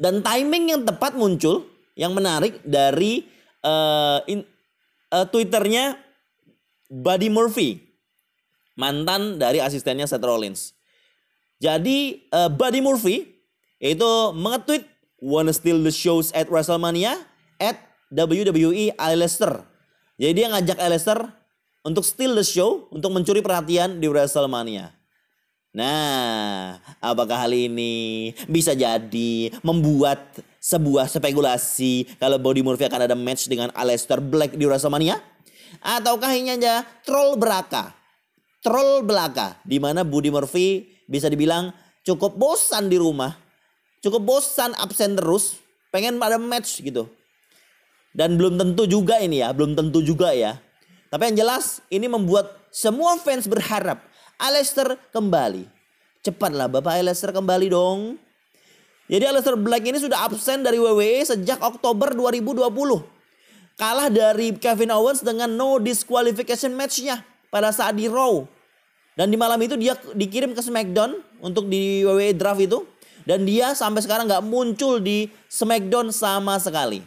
Dan 0.00 0.24
timing 0.24 0.72
yang 0.72 0.88
tepat 0.88 1.20
muncul 1.20 1.68
yang 2.00 2.16
menarik 2.16 2.64
dari 2.64 3.28
uh, 3.60 4.24
in, 4.24 4.40
Twitternya 5.12 6.00
Buddy 6.86 7.28
Murphy, 7.32 7.82
mantan 8.78 9.38
dari 9.40 9.58
asistennya 9.58 10.06
Seth 10.06 10.22
Rollins. 10.22 10.76
Jadi 11.56 12.28
uh, 12.30 12.52
Buddy 12.52 12.84
Murphy 12.84 13.26
itu 13.80 14.12
mengetweet 14.36 14.84
wanna 15.20 15.52
steal 15.52 15.80
the 15.80 15.92
shows 15.92 16.32
at 16.36 16.46
WrestleMania 16.52 17.16
at 17.56 17.80
WWE 18.12 18.92
Aleister. 19.00 19.64
Jadi 20.16 20.32
dia 20.32 20.46
ngajak 20.52 20.78
Aleister 20.80 21.18
untuk 21.86 22.02
steal 22.02 22.34
the 22.34 22.42
show, 22.42 22.90
untuk 22.90 23.14
mencuri 23.14 23.40
perhatian 23.40 24.02
di 24.02 24.10
WrestleMania. 24.10 24.90
Nah, 25.76 26.80
apakah 27.04 27.36
hal 27.46 27.52
ini 27.52 28.32
bisa 28.48 28.72
jadi 28.72 29.52
membuat 29.60 30.40
sebuah 30.56 31.04
spekulasi 31.06 32.16
kalau 32.16 32.40
Body 32.40 32.64
Murphy 32.64 32.88
akan 32.88 33.06
ada 33.06 33.14
match 33.14 33.46
dengan 33.46 33.68
Aleister 33.76 34.18
Black 34.18 34.56
di 34.56 34.64
WrestleMania? 34.64 35.35
Ataukah 35.82 36.32
ini 36.34 36.56
aja 36.56 36.82
troll 37.06 37.38
beraka? 37.38 37.94
Troll 38.64 39.06
belaka 39.06 39.60
di 39.62 39.78
mana 39.78 40.02
Body 40.02 40.32
Murphy 40.32 40.86
bisa 41.06 41.30
dibilang 41.30 41.70
cukup 42.02 42.34
bosan 42.34 42.90
di 42.90 42.98
rumah, 42.98 43.34
cukup 44.02 44.22
bosan 44.26 44.74
absen 44.78 45.14
terus, 45.14 45.58
pengen 45.94 46.18
pada 46.18 46.38
match 46.38 46.82
gitu. 46.82 47.06
Dan 48.16 48.34
belum 48.40 48.56
tentu 48.58 48.88
juga 48.88 49.20
ini 49.20 49.44
ya, 49.44 49.52
belum 49.52 49.76
tentu 49.76 50.00
juga 50.02 50.32
ya. 50.32 50.58
Tapi 51.12 51.30
yang 51.30 51.46
jelas 51.46 51.84
ini 51.92 52.10
membuat 52.10 52.50
semua 52.74 53.16
fans 53.20 53.46
berharap 53.46 54.02
Aleister 54.36 54.98
kembali. 55.14 55.68
Cepatlah 56.20 56.66
Bapak 56.66 56.98
Aleister 56.98 57.30
kembali 57.30 57.70
dong. 57.70 58.18
Jadi 59.06 59.22
Aleister 59.22 59.54
Black 59.54 59.86
ini 59.86 60.02
sudah 60.02 60.26
absen 60.26 60.66
dari 60.66 60.82
WWE 60.82 61.22
sejak 61.22 61.62
Oktober 61.62 62.10
2020. 62.12 63.15
Kalah 63.76 64.08
dari 64.08 64.56
Kevin 64.56 64.88
Owens 64.88 65.20
dengan 65.20 65.52
no 65.52 65.76
disqualification 65.76 66.72
matchnya 66.72 67.20
pada 67.52 67.68
saat 67.68 67.92
di 67.92 68.08
Raw. 68.08 68.48
Dan 69.12 69.28
di 69.28 69.36
malam 69.36 69.60
itu 69.60 69.76
dia 69.76 69.92
dikirim 70.16 70.56
ke 70.56 70.64
SmackDown 70.64 71.20
untuk 71.44 71.68
di 71.68 72.00
WWE 72.00 72.32
draft 72.32 72.64
itu. 72.64 72.88
Dan 73.28 73.44
dia 73.44 73.76
sampai 73.76 74.00
sekarang 74.00 74.32
nggak 74.32 74.44
muncul 74.48 74.96
di 74.96 75.28
SmackDown 75.52 76.08
sama 76.08 76.56
sekali. 76.56 77.04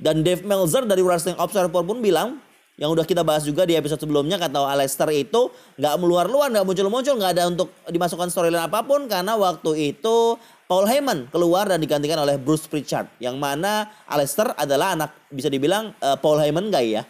Dan 0.00 0.24
Dave 0.24 0.40
Meltzer 0.40 0.88
dari 0.88 1.04
Wrestling 1.04 1.36
Observer 1.36 1.84
pun 1.84 2.00
bilang 2.00 2.40
yang 2.76 2.92
udah 2.92 3.08
kita 3.08 3.24
bahas 3.24 3.44
juga 3.44 3.64
di 3.64 3.72
episode 3.72 4.00
sebelumnya 4.04 4.36
kata 4.36 4.60
Aleister 4.68 5.08
itu 5.12 5.48
nggak 5.80 5.96
meluar-luar 5.96 6.52
nggak 6.52 6.64
muncul-muncul 6.64 7.16
nggak 7.16 7.32
ada 7.32 7.48
untuk 7.48 7.72
dimasukkan 7.88 8.28
storyline 8.28 8.68
apa 8.68 8.84
pun 8.84 9.08
karena 9.08 9.32
waktu 9.32 9.96
itu 9.96 10.36
Paul 10.66 10.90
Heyman 10.90 11.30
keluar 11.30 11.70
dan 11.70 11.78
digantikan 11.78 12.18
oleh 12.18 12.38
Bruce 12.38 12.66
Pritchard 12.66 13.06
yang 13.22 13.38
mana 13.38 13.86
Aleister 14.10 14.50
adalah 14.58 14.98
anak 14.98 15.10
bisa 15.30 15.46
dibilang 15.46 15.94
uh, 16.02 16.18
Paul 16.18 16.42
Heyman 16.42 16.70
guy 16.70 16.98
ya 16.98 17.02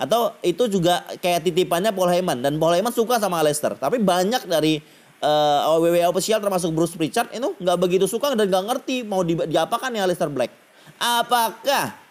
atau 0.00 0.32
itu 0.40 0.64
juga 0.70 1.04
kayak 1.20 1.44
titipannya 1.44 1.92
Paul 1.92 2.08
Heyman 2.08 2.40
dan 2.40 2.56
Paul 2.56 2.78
Heyman 2.78 2.94
suka 2.94 3.18
sama 3.18 3.42
Aleister 3.42 3.76
tapi 3.76 4.00
banyak 4.00 4.48
dari 4.48 4.80
uh, 5.20 5.76
eh, 5.76 5.92
WWE 6.00 6.08
official 6.08 6.40
termasuk 6.40 6.72
Bruce 6.72 6.96
Pritchard 6.96 7.28
itu 7.34 7.52
nggak 7.58 7.76
begitu 7.76 8.06
suka 8.08 8.32
dan 8.32 8.48
nggak 8.48 8.64
ngerti 8.64 9.04
mau 9.04 9.20
di, 9.20 9.36
diapakan 9.36 9.92
ya 9.92 10.08
Aleister 10.08 10.30
Black 10.32 10.54
apakah 10.96 12.10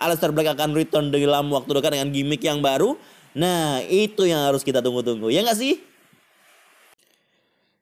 Aleister 0.00 0.32
Black 0.32 0.56
akan 0.56 0.72
return 0.72 1.12
dalam 1.12 1.52
waktu 1.52 1.70
dekat 1.76 1.92
dengan 1.92 2.08
gimmick 2.08 2.40
yang 2.40 2.64
baru. 2.64 2.96
Nah, 3.36 3.84
itu 3.84 4.24
yang 4.24 4.48
harus 4.48 4.64
kita 4.64 4.80
tunggu-tunggu. 4.80 5.28
Ya 5.28 5.44
nggak 5.44 5.60
sih? 5.60 5.76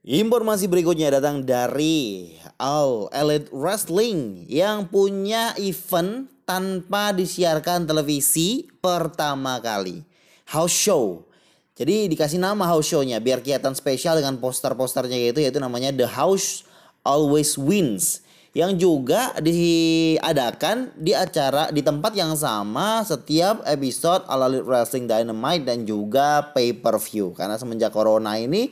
Informasi 0.08 0.72
berikutnya 0.72 1.20
datang 1.20 1.44
dari 1.44 2.32
All 2.56 3.12
Elite 3.12 3.52
Wrestling 3.52 4.48
yang 4.48 4.88
punya 4.88 5.52
event 5.60 6.32
tanpa 6.48 7.12
disiarkan 7.12 7.84
televisi 7.84 8.72
pertama 8.80 9.60
kali. 9.60 10.00
House 10.48 10.72
Show. 10.72 11.28
Jadi 11.76 12.08
dikasih 12.08 12.40
nama 12.40 12.64
house 12.64 12.88
show-nya 12.88 13.20
biar 13.20 13.44
kelihatan 13.44 13.76
spesial 13.76 14.16
dengan 14.16 14.40
poster-posternya 14.40 15.28
gitu 15.28 15.44
yaitu 15.44 15.60
namanya 15.60 15.92
The 15.92 16.08
House 16.08 16.64
Always 17.04 17.60
Wins 17.60 18.24
yang 18.58 18.74
juga 18.74 19.38
diadakan 19.38 20.90
di 20.98 21.14
acara 21.14 21.70
di 21.70 21.78
tempat 21.78 22.10
yang 22.18 22.34
sama 22.34 23.06
setiap 23.06 23.62
episode 23.62 24.26
Elite 24.26 24.66
Wrestling 24.66 25.06
Dynamite 25.06 25.62
dan 25.62 25.86
juga 25.86 26.50
pay 26.50 26.74
per 26.74 26.98
view 26.98 27.30
karena 27.38 27.54
semenjak 27.54 27.94
corona 27.94 28.34
ini 28.34 28.66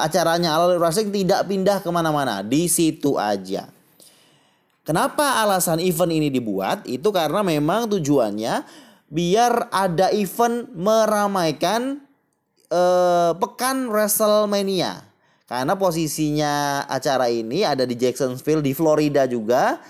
acaranya 0.00 0.56
All 0.56 0.72
Elite 0.72 0.80
Wrestling 0.80 1.12
tidak 1.12 1.44
pindah 1.44 1.84
ke 1.84 1.88
mana-mana 1.92 2.40
di 2.40 2.64
situ 2.64 3.20
aja. 3.20 3.68
Kenapa 4.80 5.44
alasan 5.44 5.84
event 5.84 6.12
ini 6.12 6.32
dibuat? 6.32 6.88
Itu 6.88 7.12
karena 7.12 7.44
memang 7.44 7.92
tujuannya 7.92 8.64
biar 9.12 9.68
ada 9.76 10.08
event 10.16 10.72
meramaikan 10.72 12.00
uh, 12.72 13.36
pekan 13.36 13.92
WrestleMania 13.92 15.13
karena 15.44 15.76
posisinya 15.76 16.84
acara 16.88 17.28
ini 17.28 17.68
ada 17.68 17.84
di 17.84 17.96
Jacksonville 17.96 18.64
di 18.64 18.72
Florida 18.72 19.28
juga. 19.28 19.80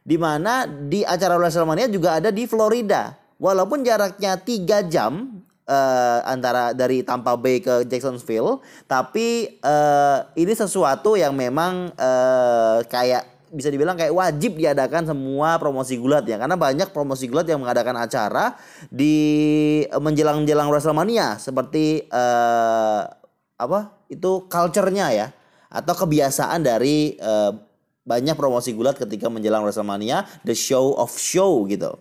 di 0.00 0.16
mana 0.16 0.64
di 0.64 1.04
acara 1.04 1.36
WrestleMania 1.36 1.86
juga 1.92 2.16
ada 2.18 2.32
di 2.32 2.48
Florida. 2.48 3.14
Walaupun 3.36 3.84
jaraknya 3.84 4.40
3 4.40 4.88
jam 4.88 5.44
uh, 5.68 6.18
antara 6.24 6.72
dari 6.72 7.04
Tampa 7.04 7.36
Bay 7.36 7.60
ke 7.60 7.84
Jacksonville, 7.84 8.64
tapi 8.88 9.60
uh, 9.60 10.24
ini 10.34 10.56
sesuatu 10.56 11.20
yang 11.20 11.36
memang 11.36 11.92
uh, 11.94 12.80
kayak 12.88 13.28
bisa 13.52 13.68
dibilang 13.68 13.98
kayak 13.98 14.14
wajib 14.14 14.56
diadakan 14.56 15.10
semua 15.10 15.58
promosi 15.58 15.98
gulat 15.98 16.22
ya 16.22 16.38
karena 16.38 16.54
banyak 16.54 16.94
promosi 16.94 17.26
gulat 17.26 17.50
yang 17.50 17.58
mengadakan 17.58 17.98
acara 17.98 18.54
di 18.88 19.82
menjelang-jelang 19.90 20.70
WrestleMania 20.70 21.34
seperti 21.42 22.06
uh, 22.14 23.19
apa 23.60 23.92
itu 24.08 24.48
culture-nya 24.48 25.12
ya 25.12 25.28
atau 25.68 25.92
kebiasaan 25.92 26.64
dari 26.64 27.20
uh, 27.20 27.52
banyak 28.02 28.34
promosi 28.34 28.72
gulat 28.72 28.96
ketika 28.96 29.28
menjelang 29.28 29.62
WrestleMania 29.62 30.24
the 30.42 30.56
show 30.56 30.96
of 30.96 31.12
show 31.14 31.68
gitu. 31.68 31.94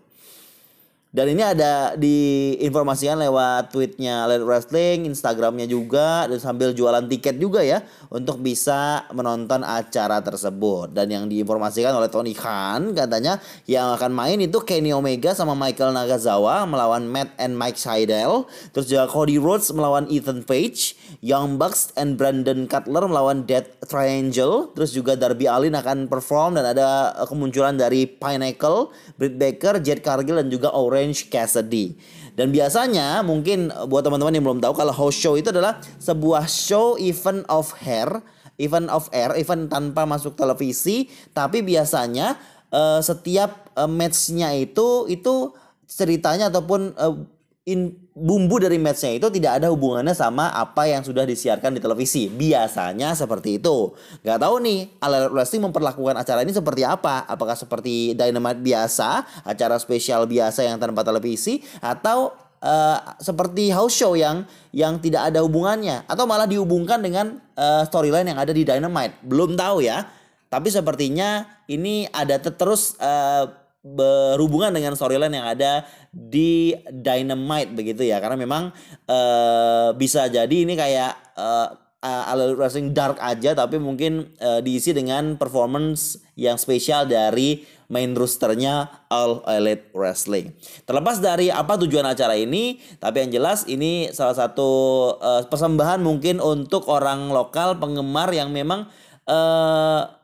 Dan 1.10 1.26
ini 1.34 1.42
ada 1.42 1.98
diinformasikan 1.98 3.18
lewat 3.18 3.74
tweetnya 3.74 4.30
Elite 4.30 4.46
Wrestling, 4.46 5.10
Instagramnya 5.10 5.66
juga, 5.66 6.30
dan 6.30 6.38
sambil 6.38 6.70
jualan 6.70 7.02
tiket 7.10 7.42
juga 7.42 7.66
ya 7.66 7.82
untuk 8.14 8.46
bisa 8.46 9.10
menonton 9.10 9.66
acara 9.66 10.22
tersebut. 10.22 10.94
Dan 10.94 11.10
yang 11.10 11.26
diinformasikan 11.26 11.98
oleh 11.98 12.14
Tony 12.14 12.38
Khan 12.38 12.94
katanya 12.94 13.42
yang 13.66 13.90
akan 13.98 14.14
main 14.14 14.38
itu 14.38 14.62
Kenny 14.62 14.94
Omega 14.94 15.34
sama 15.34 15.58
Michael 15.58 15.98
Nagasawa 15.98 16.70
melawan 16.70 17.10
Matt 17.10 17.34
and 17.42 17.58
Mike 17.58 17.82
Seidel. 17.82 18.46
Terus 18.70 18.86
juga 18.94 19.10
Cody 19.10 19.42
Rhodes 19.42 19.74
melawan 19.74 20.06
Ethan 20.14 20.46
Page, 20.46 20.94
Young 21.26 21.58
Bucks 21.58 21.90
and 21.98 22.22
Brandon 22.22 22.70
Cutler 22.70 23.10
melawan 23.10 23.50
Death 23.50 23.82
Triangle. 23.90 24.78
Terus 24.78 24.94
juga 24.94 25.18
Darby 25.18 25.50
Allin 25.50 25.74
akan 25.74 26.06
perform 26.06 26.62
dan 26.62 26.70
ada 26.70 27.18
kemunculan 27.26 27.82
dari 27.82 28.06
Pinnacle, 28.06 28.94
Britt 29.18 29.42
Baker, 29.42 29.82
Jet 29.82 30.06
Cargill 30.06 30.38
dan 30.38 30.54
juga 30.54 30.70
Orange 30.70 30.99
Orange 31.00 31.32
Cassidy. 31.32 31.96
Dan 32.36 32.52
biasanya 32.52 33.24
mungkin 33.24 33.72
buat 33.88 34.04
teman-teman 34.04 34.36
yang 34.36 34.44
belum 34.44 34.60
tahu 34.60 34.76
kalau 34.76 34.92
house 34.92 35.16
show 35.16 35.40
itu 35.40 35.56
adalah 35.56 35.80
sebuah 36.04 36.44
show 36.52 37.00
event 37.00 37.48
of 37.48 37.72
hair, 37.80 38.20
event 38.60 38.92
of 38.92 39.08
air, 39.16 39.32
event 39.40 39.72
tanpa 39.72 40.04
masuk 40.04 40.36
televisi, 40.36 41.08
tapi 41.32 41.64
biasanya 41.64 42.36
uh, 42.76 43.00
setiap 43.00 43.72
uh, 43.80 43.88
matchnya 43.88 44.52
itu 44.56 45.08
itu 45.08 45.56
ceritanya 45.88 46.52
ataupun 46.52 46.96
uh, 47.00 47.16
in, 47.64 47.96
bumbu 48.20 48.60
dari 48.60 48.76
matchnya 48.76 49.16
itu 49.16 49.32
tidak 49.32 49.64
ada 49.64 49.72
hubungannya 49.72 50.12
sama 50.12 50.52
apa 50.52 50.86
yang 50.92 51.02
sudah 51.02 51.24
disiarkan 51.24 51.74
di 51.74 51.82
televisi. 51.82 52.28
Biasanya 52.28 53.16
seperti 53.16 53.58
itu. 53.58 53.96
Gak 54.22 54.44
tahu 54.44 54.60
nih, 54.60 54.92
All 55.00 55.32
Wrestling 55.32 55.72
memperlakukan 55.72 56.20
acara 56.20 56.44
ini 56.44 56.52
seperti 56.52 56.84
apa? 56.84 57.24
Apakah 57.26 57.56
seperti 57.56 58.14
Dynamite 58.14 58.60
biasa, 58.60 59.24
acara 59.48 59.80
spesial 59.80 60.28
biasa 60.28 60.68
yang 60.68 60.76
tanpa 60.78 61.08
televisi, 61.08 61.64
atau 61.80 62.36
uh, 62.60 63.00
seperti 63.24 63.72
house 63.72 63.96
show 63.96 64.14
yang 64.20 64.44
yang 64.76 65.00
tidak 65.00 65.32
ada 65.32 65.40
hubungannya, 65.40 66.04
atau 66.06 66.28
malah 66.28 66.46
dihubungkan 66.46 67.00
dengan 67.00 67.40
uh, 67.56 67.88
storyline 67.88 68.36
yang 68.36 68.40
ada 68.40 68.52
di 68.52 68.68
Dynamite? 68.68 69.24
Belum 69.24 69.56
tahu 69.56 69.82
ya. 69.88 70.04
Tapi 70.50 70.74
sepertinya 70.74 71.46
ini 71.70 72.10
ada 72.10 72.42
terus 72.42 72.98
uh, 72.98 73.69
berhubungan 73.80 74.76
dengan 74.76 74.92
storyline 74.96 75.40
yang 75.40 75.48
ada 75.48 75.88
di 76.12 76.76
Dynamite 76.92 77.72
begitu 77.72 78.04
ya 78.04 78.20
karena 78.20 78.36
memang 78.36 78.76
uh, 79.08 79.96
bisa 79.96 80.28
jadi 80.28 80.52
ini 80.52 80.76
kayak 80.76 81.16
uh, 81.40 81.68
uh, 82.04 82.56
wrestling 82.60 82.92
dark 82.92 83.16
aja 83.24 83.56
tapi 83.56 83.80
mungkin 83.80 84.36
uh, 84.40 84.60
diisi 84.60 84.92
dengan 84.92 85.40
performance 85.40 86.20
yang 86.36 86.60
spesial 86.60 87.08
dari 87.08 87.64
main 87.90 88.14
rosternya 88.14 89.08
All 89.10 89.42
Elite 89.50 89.90
Wrestling. 89.98 90.54
Terlepas 90.86 91.18
dari 91.18 91.50
apa 91.50 91.74
tujuan 91.82 92.06
acara 92.06 92.38
ini, 92.38 92.78
tapi 93.02 93.26
yang 93.26 93.42
jelas 93.42 93.66
ini 93.66 94.14
salah 94.14 94.38
satu 94.38 94.70
uh, 95.18 95.42
persembahan 95.50 95.98
mungkin 95.98 96.38
untuk 96.38 96.86
orang 96.86 97.34
lokal 97.34 97.82
penggemar 97.82 98.30
yang 98.30 98.54
memang 98.54 98.86
uh, 99.26 100.19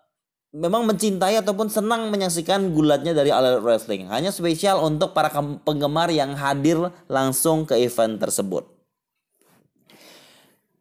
memang 0.56 0.88
mencintai 0.88 1.36
ataupun 1.44 1.68
senang 1.68 2.08
menyaksikan 2.08 2.72
gulatnya 2.72 3.12
dari 3.12 3.30
All 3.30 3.60
Wrestling. 3.60 4.08
Hanya 4.08 4.32
spesial 4.32 4.80
untuk 4.80 5.12
para 5.12 5.28
penggemar 5.68 6.08
yang 6.08 6.32
hadir 6.39 6.80
langsung 7.12 7.68
ke 7.68 7.76
event 7.76 8.15
tersebut. 8.15 8.72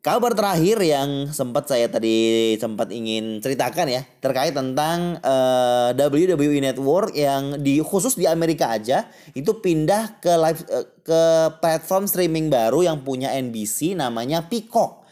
Kabar 0.05 0.37
terakhir 0.37 0.85
yang 0.85 1.33
sempat 1.33 1.65
saya 1.65 1.89
tadi 1.89 2.53
sempat 2.61 2.93
ingin 2.93 3.41
ceritakan 3.41 3.89
ya 3.89 4.05
terkait 4.21 4.53
tentang 4.53 5.17
uh, 5.25 5.97
eh, 5.97 6.29
WWE 6.29 6.61
Network 6.61 7.17
yang 7.17 7.57
di 7.65 7.81
khusus 7.81 8.13
di 8.13 8.29
Amerika 8.29 8.69
aja 8.69 9.09
itu 9.33 9.65
pindah 9.65 10.21
ke 10.21 10.29
live 10.37 10.61
uh, 10.69 10.85
ke 11.01 11.21
platform 11.57 12.05
streaming 12.05 12.53
baru 12.53 12.85
yang 12.85 13.01
punya 13.01 13.33
NBC 13.33 13.97
namanya 13.97 14.45
Peacock. 14.45 15.09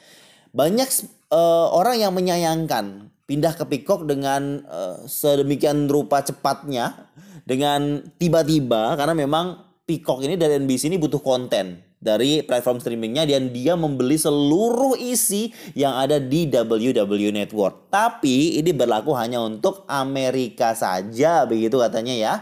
Banyak 0.53 0.89
uh, 1.33 1.73
orang 1.73 1.97
yang 1.97 2.13
menyayangkan 2.13 3.12
pindah 3.27 3.55
ke 3.55 3.65
Peacock 3.67 4.05
dengan 4.07 4.63
uh, 4.67 5.03
sedemikian 5.07 5.87
rupa 5.87 6.21
cepatnya 6.23 7.11
dengan 7.47 8.03
tiba-tiba 8.19 8.95
karena 8.99 9.15
memang 9.15 9.59
Peacock 9.83 10.23
ini 10.23 10.39
dari 10.39 10.63
NBC 10.63 10.91
ini 10.91 10.99
butuh 10.99 11.19
konten 11.19 11.83
dari 12.03 12.43
platform 12.43 12.83
streamingnya 12.83 13.23
dan 13.31 13.55
dia 13.55 13.79
membeli 13.79 14.19
seluruh 14.19 14.99
isi 14.99 15.55
yang 15.79 15.95
ada 15.95 16.19
di 16.19 16.51
WWE 16.51 17.31
Network. 17.31 17.95
Tapi 17.95 18.59
ini 18.59 18.75
berlaku 18.75 19.15
hanya 19.15 19.39
untuk 19.39 19.87
Amerika 19.87 20.75
saja 20.75 21.47
begitu 21.47 21.79
katanya 21.79 22.15
ya. 22.15 22.35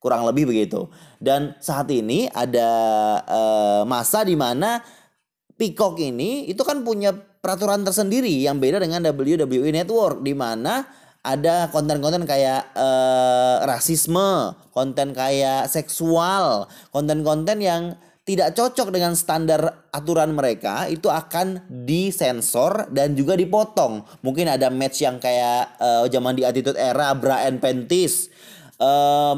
Kurang 0.00 0.24
lebih 0.24 0.48
begitu. 0.48 0.88
Dan 1.20 1.56
saat 1.60 1.92
ini 1.92 2.28
ada 2.32 2.70
uh, 3.28 3.82
masa 3.84 4.24
di 4.24 4.36
mana 4.36 4.80
Peacock 5.56 5.96
ini 5.96 6.44
itu 6.46 6.60
kan 6.60 6.84
punya 6.84 7.16
peraturan 7.16 7.80
tersendiri 7.80 8.44
yang 8.44 8.60
beda 8.60 8.76
dengan 8.76 9.00
WWE 9.08 9.72
Network 9.72 10.20
di 10.20 10.36
mana 10.36 10.84
ada 11.26 11.66
konten-konten 11.74 12.22
kayak 12.22 12.70
uh, 12.78 13.66
rasisme, 13.66 14.54
konten 14.70 15.10
kayak 15.10 15.66
seksual, 15.66 16.70
konten-konten 16.94 17.58
yang 17.58 17.82
tidak 18.26 18.58
cocok 18.58 18.90
dengan 18.90 19.14
standar 19.14 19.86
aturan 19.94 20.34
mereka 20.34 20.90
itu 20.90 21.06
akan 21.06 21.62
disensor 21.86 22.90
dan 22.90 23.14
juga 23.14 23.38
dipotong. 23.38 24.02
Mungkin 24.22 24.50
ada 24.50 24.66
match 24.70 25.02
yang 25.02 25.22
kayak 25.22 25.78
uh, 25.78 26.04
zaman 26.10 26.34
di 26.34 26.42
Attitude 26.42 26.78
Era 26.78 27.14
Brian 27.14 27.62
Pentis 27.62 28.30
uh, 28.80 29.34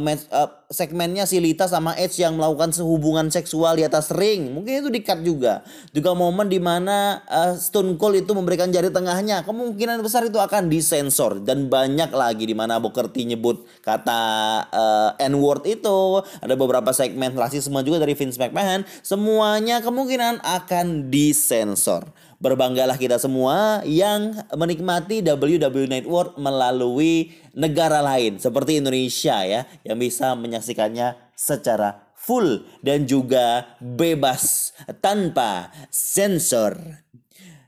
segmennya 0.69 1.25
si 1.25 1.41
Lita 1.41 1.65
sama 1.65 1.97
Edge 1.97 2.21
yang 2.21 2.37
melakukan 2.37 2.75
sehubungan 2.75 3.33
seksual 3.33 3.79
di 3.81 3.85
atas 3.87 4.13
ring. 4.13 4.53
Mungkin 4.53 4.85
itu 4.85 4.89
di-cut 4.93 5.21
juga. 5.25 5.65
Juga 5.95 6.13
momen 6.13 6.51
di 6.51 6.61
mana 6.61 7.23
uh, 7.25 7.55
Stone 7.57 7.97
Cold 7.97 8.23
itu 8.23 8.33
memberikan 8.37 8.69
jari 8.69 8.93
tengahnya. 8.93 9.43
Kemungkinan 9.47 10.05
besar 10.05 10.27
itu 10.29 10.37
akan 10.37 10.69
disensor. 10.69 11.41
Dan 11.41 11.73
banyak 11.73 12.13
lagi 12.13 12.45
di 12.45 12.55
mana 12.55 12.77
Booker 12.83 13.09
T 13.09 13.25
nyebut 13.25 13.65
kata 13.81 14.21
uh, 14.69 15.11
N-word 15.19 15.65
itu. 15.65 16.23
Ada 16.45 16.55
beberapa 16.59 16.93
segmen 16.93 17.33
rasisme 17.33 17.81
juga 17.83 18.05
dari 18.05 18.13
Vince 18.13 18.37
McMahon. 18.37 18.85
Semuanya 19.01 19.81
kemungkinan 19.81 20.45
akan 20.45 21.09
disensor. 21.09 22.11
Berbanggalah 22.39 22.95
kita 22.95 23.19
semua 23.19 23.83
yang 23.83 24.31
menikmati 24.55 25.27
WWE 25.27 25.91
Network 25.91 26.39
melalui 26.39 27.35
negara 27.51 27.99
lain 27.99 28.39
seperti 28.39 28.79
Indonesia 28.79 29.43
ya 29.43 29.67
yang 29.83 29.99
bisa 29.99 30.39
menyaksikannya 30.39 31.19
secara 31.35 32.15
full 32.15 32.63
dan 32.79 33.11
juga 33.11 33.75
bebas 33.83 34.71
tanpa 35.03 35.75
sensor. 35.91 37.03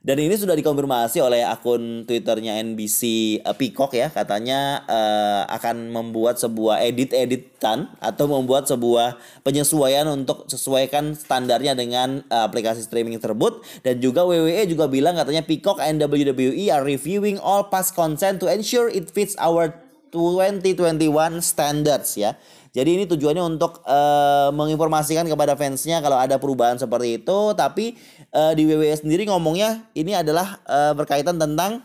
Dan 0.01 0.17
ini 0.17 0.33
sudah 0.33 0.57
dikonfirmasi 0.57 1.21
oleh 1.21 1.45
akun 1.45 2.09
Twitternya 2.09 2.57
NBC 2.65 3.01
uh, 3.45 3.53
eh, 3.53 3.57
Peacock 3.57 3.93
ya, 3.93 4.09
katanya 4.09 4.81
uh, 4.89 5.45
akan 5.53 5.93
membuat 5.93 6.41
sebuah 6.41 6.81
edit-editan 6.89 7.93
atau 8.01 8.25
membuat 8.25 8.65
sebuah 8.65 9.21
penyesuaian 9.45 10.09
untuk 10.09 10.49
sesuaikan 10.49 11.13
standarnya 11.13 11.77
dengan 11.77 12.25
uh, 12.33 12.49
aplikasi 12.49 12.81
streaming 12.81 13.21
tersebut. 13.21 13.61
Dan 13.85 14.01
juga 14.01 14.25
WWE 14.25 14.65
juga 14.65 14.89
bilang 14.89 15.21
katanya 15.21 15.45
Peacock 15.45 15.85
and 15.85 16.01
WWE 16.01 16.73
are 16.73 16.81
reviewing 16.81 17.37
all 17.37 17.69
past 17.69 17.93
content 17.93 18.41
to 18.41 18.49
ensure 18.49 18.89
it 18.89 19.13
fits 19.13 19.37
our 19.37 19.77
2021 20.13 21.41
standards 21.41 22.19
ya. 22.19 22.35
Jadi 22.71 23.03
ini 23.03 23.05
tujuannya 23.11 23.43
untuk 23.43 23.83
uh, 23.83 24.55
menginformasikan 24.55 25.27
kepada 25.27 25.59
fansnya 25.59 25.99
kalau 25.99 26.15
ada 26.15 26.39
perubahan 26.39 26.79
seperti 26.79 27.19
itu. 27.19 27.39
Tapi 27.59 27.99
uh, 28.31 28.55
di 28.55 28.63
WWE 28.63 28.95
sendiri 28.95 29.27
ngomongnya 29.27 29.91
ini 29.99 30.15
adalah 30.15 30.63
uh, 30.71 30.95
berkaitan 30.95 31.35
tentang 31.35 31.83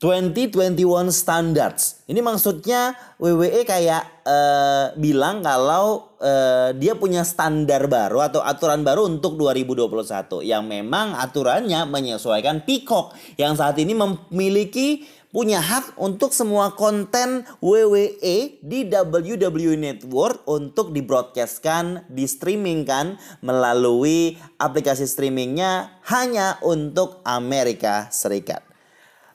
2021 0.00 1.12
standards. 1.12 2.00
Ini 2.08 2.24
maksudnya 2.24 2.96
WWE 3.20 3.68
kayak 3.68 4.24
uh, 4.24 4.96
bilang 4.96 5.44
kalau 5.44 6.16
uh, 6.16 6.72
dia 6.72 6.96
punya 6.96 7.20
standar 7.20 7.84
baru 7.84 8.24
atau 8.24 8.40
aturan 8.40 8.80
baru 8.80 9.12
untuk 9.12 9.36
2021 9.36 10.40
yang 10.40 10.64
memang 10.64 11.12
aturannya 11.20 11.84
menyesuaikan 11.84 12.64
Peacock 12.64 13.12
yang 13.36 13.52
saat 13.52 13.76
ini 13.76 13.92
memiliki 13.92 15.04
punya 15.30 15.62
hak 15.62 15.94
untuk 15.98 16.34
semua 16.34 16.74
konten 16.74 17.46
WWE 17.62 18.58
di 18.62 18.80
WWE 18.90 19.78
Network 19.78 20.42
untuk 20.46 20.90
dibroadcastkan, 20.90 22.06
di 22.10 22.26
streamingkan 22.26 23.18
melalui 23.42 24.38
aplikasi 24.58 25.06
streamingnya 25.06 26.02
hanya 26.10 26.58
untuk 26.66 27.22
Amerika 27.22 28.10
Serikat. 28.10 28.66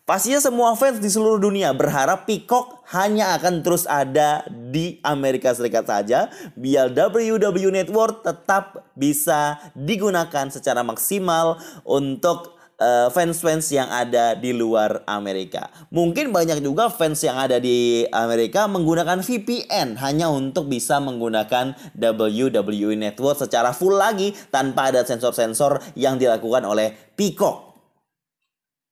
Pastinya 0.06 0.38
semua 0.38 0.78
fans 0.78 1.02
di 1.02 1.10
seluruh 1.10 1.42
dunia 1.42 1.74
berharap 1.74 2.30
Peacock 2.30 2.86
hanya 2.94 3.34
akan 3.42 3.66
terus 3.66 3.90
ada 3.90 4.46
di 4.46 5.02
Amerika 5.02 5.50
Serikat 5.50 5.90
saja 5.90 6.30
biar 6.54 6.94
WWE 6.94 7.74
Network 7.74 8.22
tetap 8.22 8.86
bisa 8.94 9.58
digunakan 9.74 10.54
secara 10.54 10.86
maksimal 10.86 11.58
untuk 11.82 12.55
uh, 12.80 13.08
fans-fans 13.12 13.72
yang 13.72 13.88
ada 13.88 14.36
di 14.36 14.52
luar 14.52 15.04
Amerika. 15.08 15.72
Mungkin 15.92 16.32
banyak 16.32 16.64
juga 16.64 16.92
fans 16.92 17.24
yang 17.24 17.40
ada 17.40 17.60
di 17.60 18.04
Amerika 18.12 18.68
menggunakan 18.68 19.24
VPN 19.24 20.00
hanya 20.00 20.32
untuk 20.32 20.68
bisa 20.68 21.00
menggunakan 21.00 21.76
WWE 21.96 23.00
Network 23.00 23.40
secara 23.40 23.72
full 23.72 23.96
lagi 23.96 24.36
tanpa 24.52 24.92
ada 24.92 25.04
sensor-sensor 25.04 25.96
yang 25.96 26.20
dilakukan 26.20 26.64
oleh 26.68 26.92
Peacock. 27.16 27.76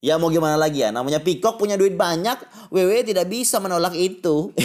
Ya 0.04 0.20
mau 0.20 0.28
gimana 0.28 0.60
lagi 0.60 0.84
ya, 0.84 0.92
namanya 0.92 1.24
Peacock 1.24 1.56
punya 1.56 1.80
duit 1.80 1.96
banyak, 1.96 2.36
WWE 2.76 3.08
tidak 3.08 3.32
bisa 3.32 3.64
menolak 3.64 3.96
itu. 3.96 4.52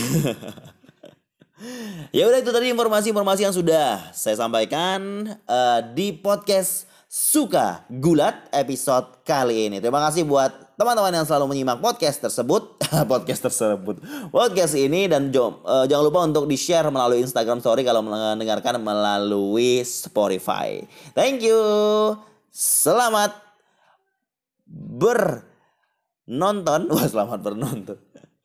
ya 2.17 2.27
udah 2.27 2.43
itu 2.43 2.51
tadi 2.51 2.75
informasi-informasi 2.75 3.47
yang 3.47 3.55
sudah 3.55 4.11
saya 4.11 4.35
sampaikan 4.35 5.31
uh, 5.47 5.79
di 5.95 6.11
podcast 6.11 6.88
suka 7.09 7.89
gulat 7.89 8.53
episode 8.53 9.25
kali 9.25 9.73
ini. 9.73 9.81
Terima 9.81 10.05
kasih 10.05 10.29
buat 10.29 10.77
teman-teman 10.77 11.09
yang 11.09 11.25
selalu 11.25 11.57
menyimak 11.57 11.81
podcast 11.81 12.21
tersebut, 12.21 12.77
podcast 13.13 13.49
tersebut, 13.49 13.97
podcast 14.29 14.77
ini 14.77 15.09
dan 15.09 15.33
uh, 15.33 15.89
jangan 15.89 16.05
lupa 16.05 16.21
untuk 16.29 16.45
di 16.45 16.61
share 16.61 16.93
melalui 16.93 17.25
Instagram 17.25 17.65
Story 17.65 17.81
kalau 17.81 18.05
mendengarkan 18.05 18.77
melalui 18.77 19.81
Spotify. 19.89 20.85
Thank 21.17 21.49
you, 21.49 21.57
selamat 22.53 23.33
bernonton, 24.69 26.81
wah 26.93 27.09
selamat 27.09 27.41
bernonton. 27.41 27.97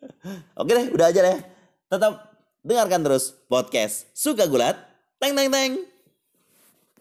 Oke 0.60 0.72
deh, 0.72 0.88
udah 0.88 1.12
aja 1.12 1.20
deh. 1.20 1.40
Tetap 1.92 2.32
dengarkan 2.64 3.04
terus 3.04 3.36
podcast 3.52 4.08
Suka 4.16 4.48
Gulat. 4.48 4.80
Teng 5.20 5.36
teng 5.36 5.52
teng. 5.52 5.93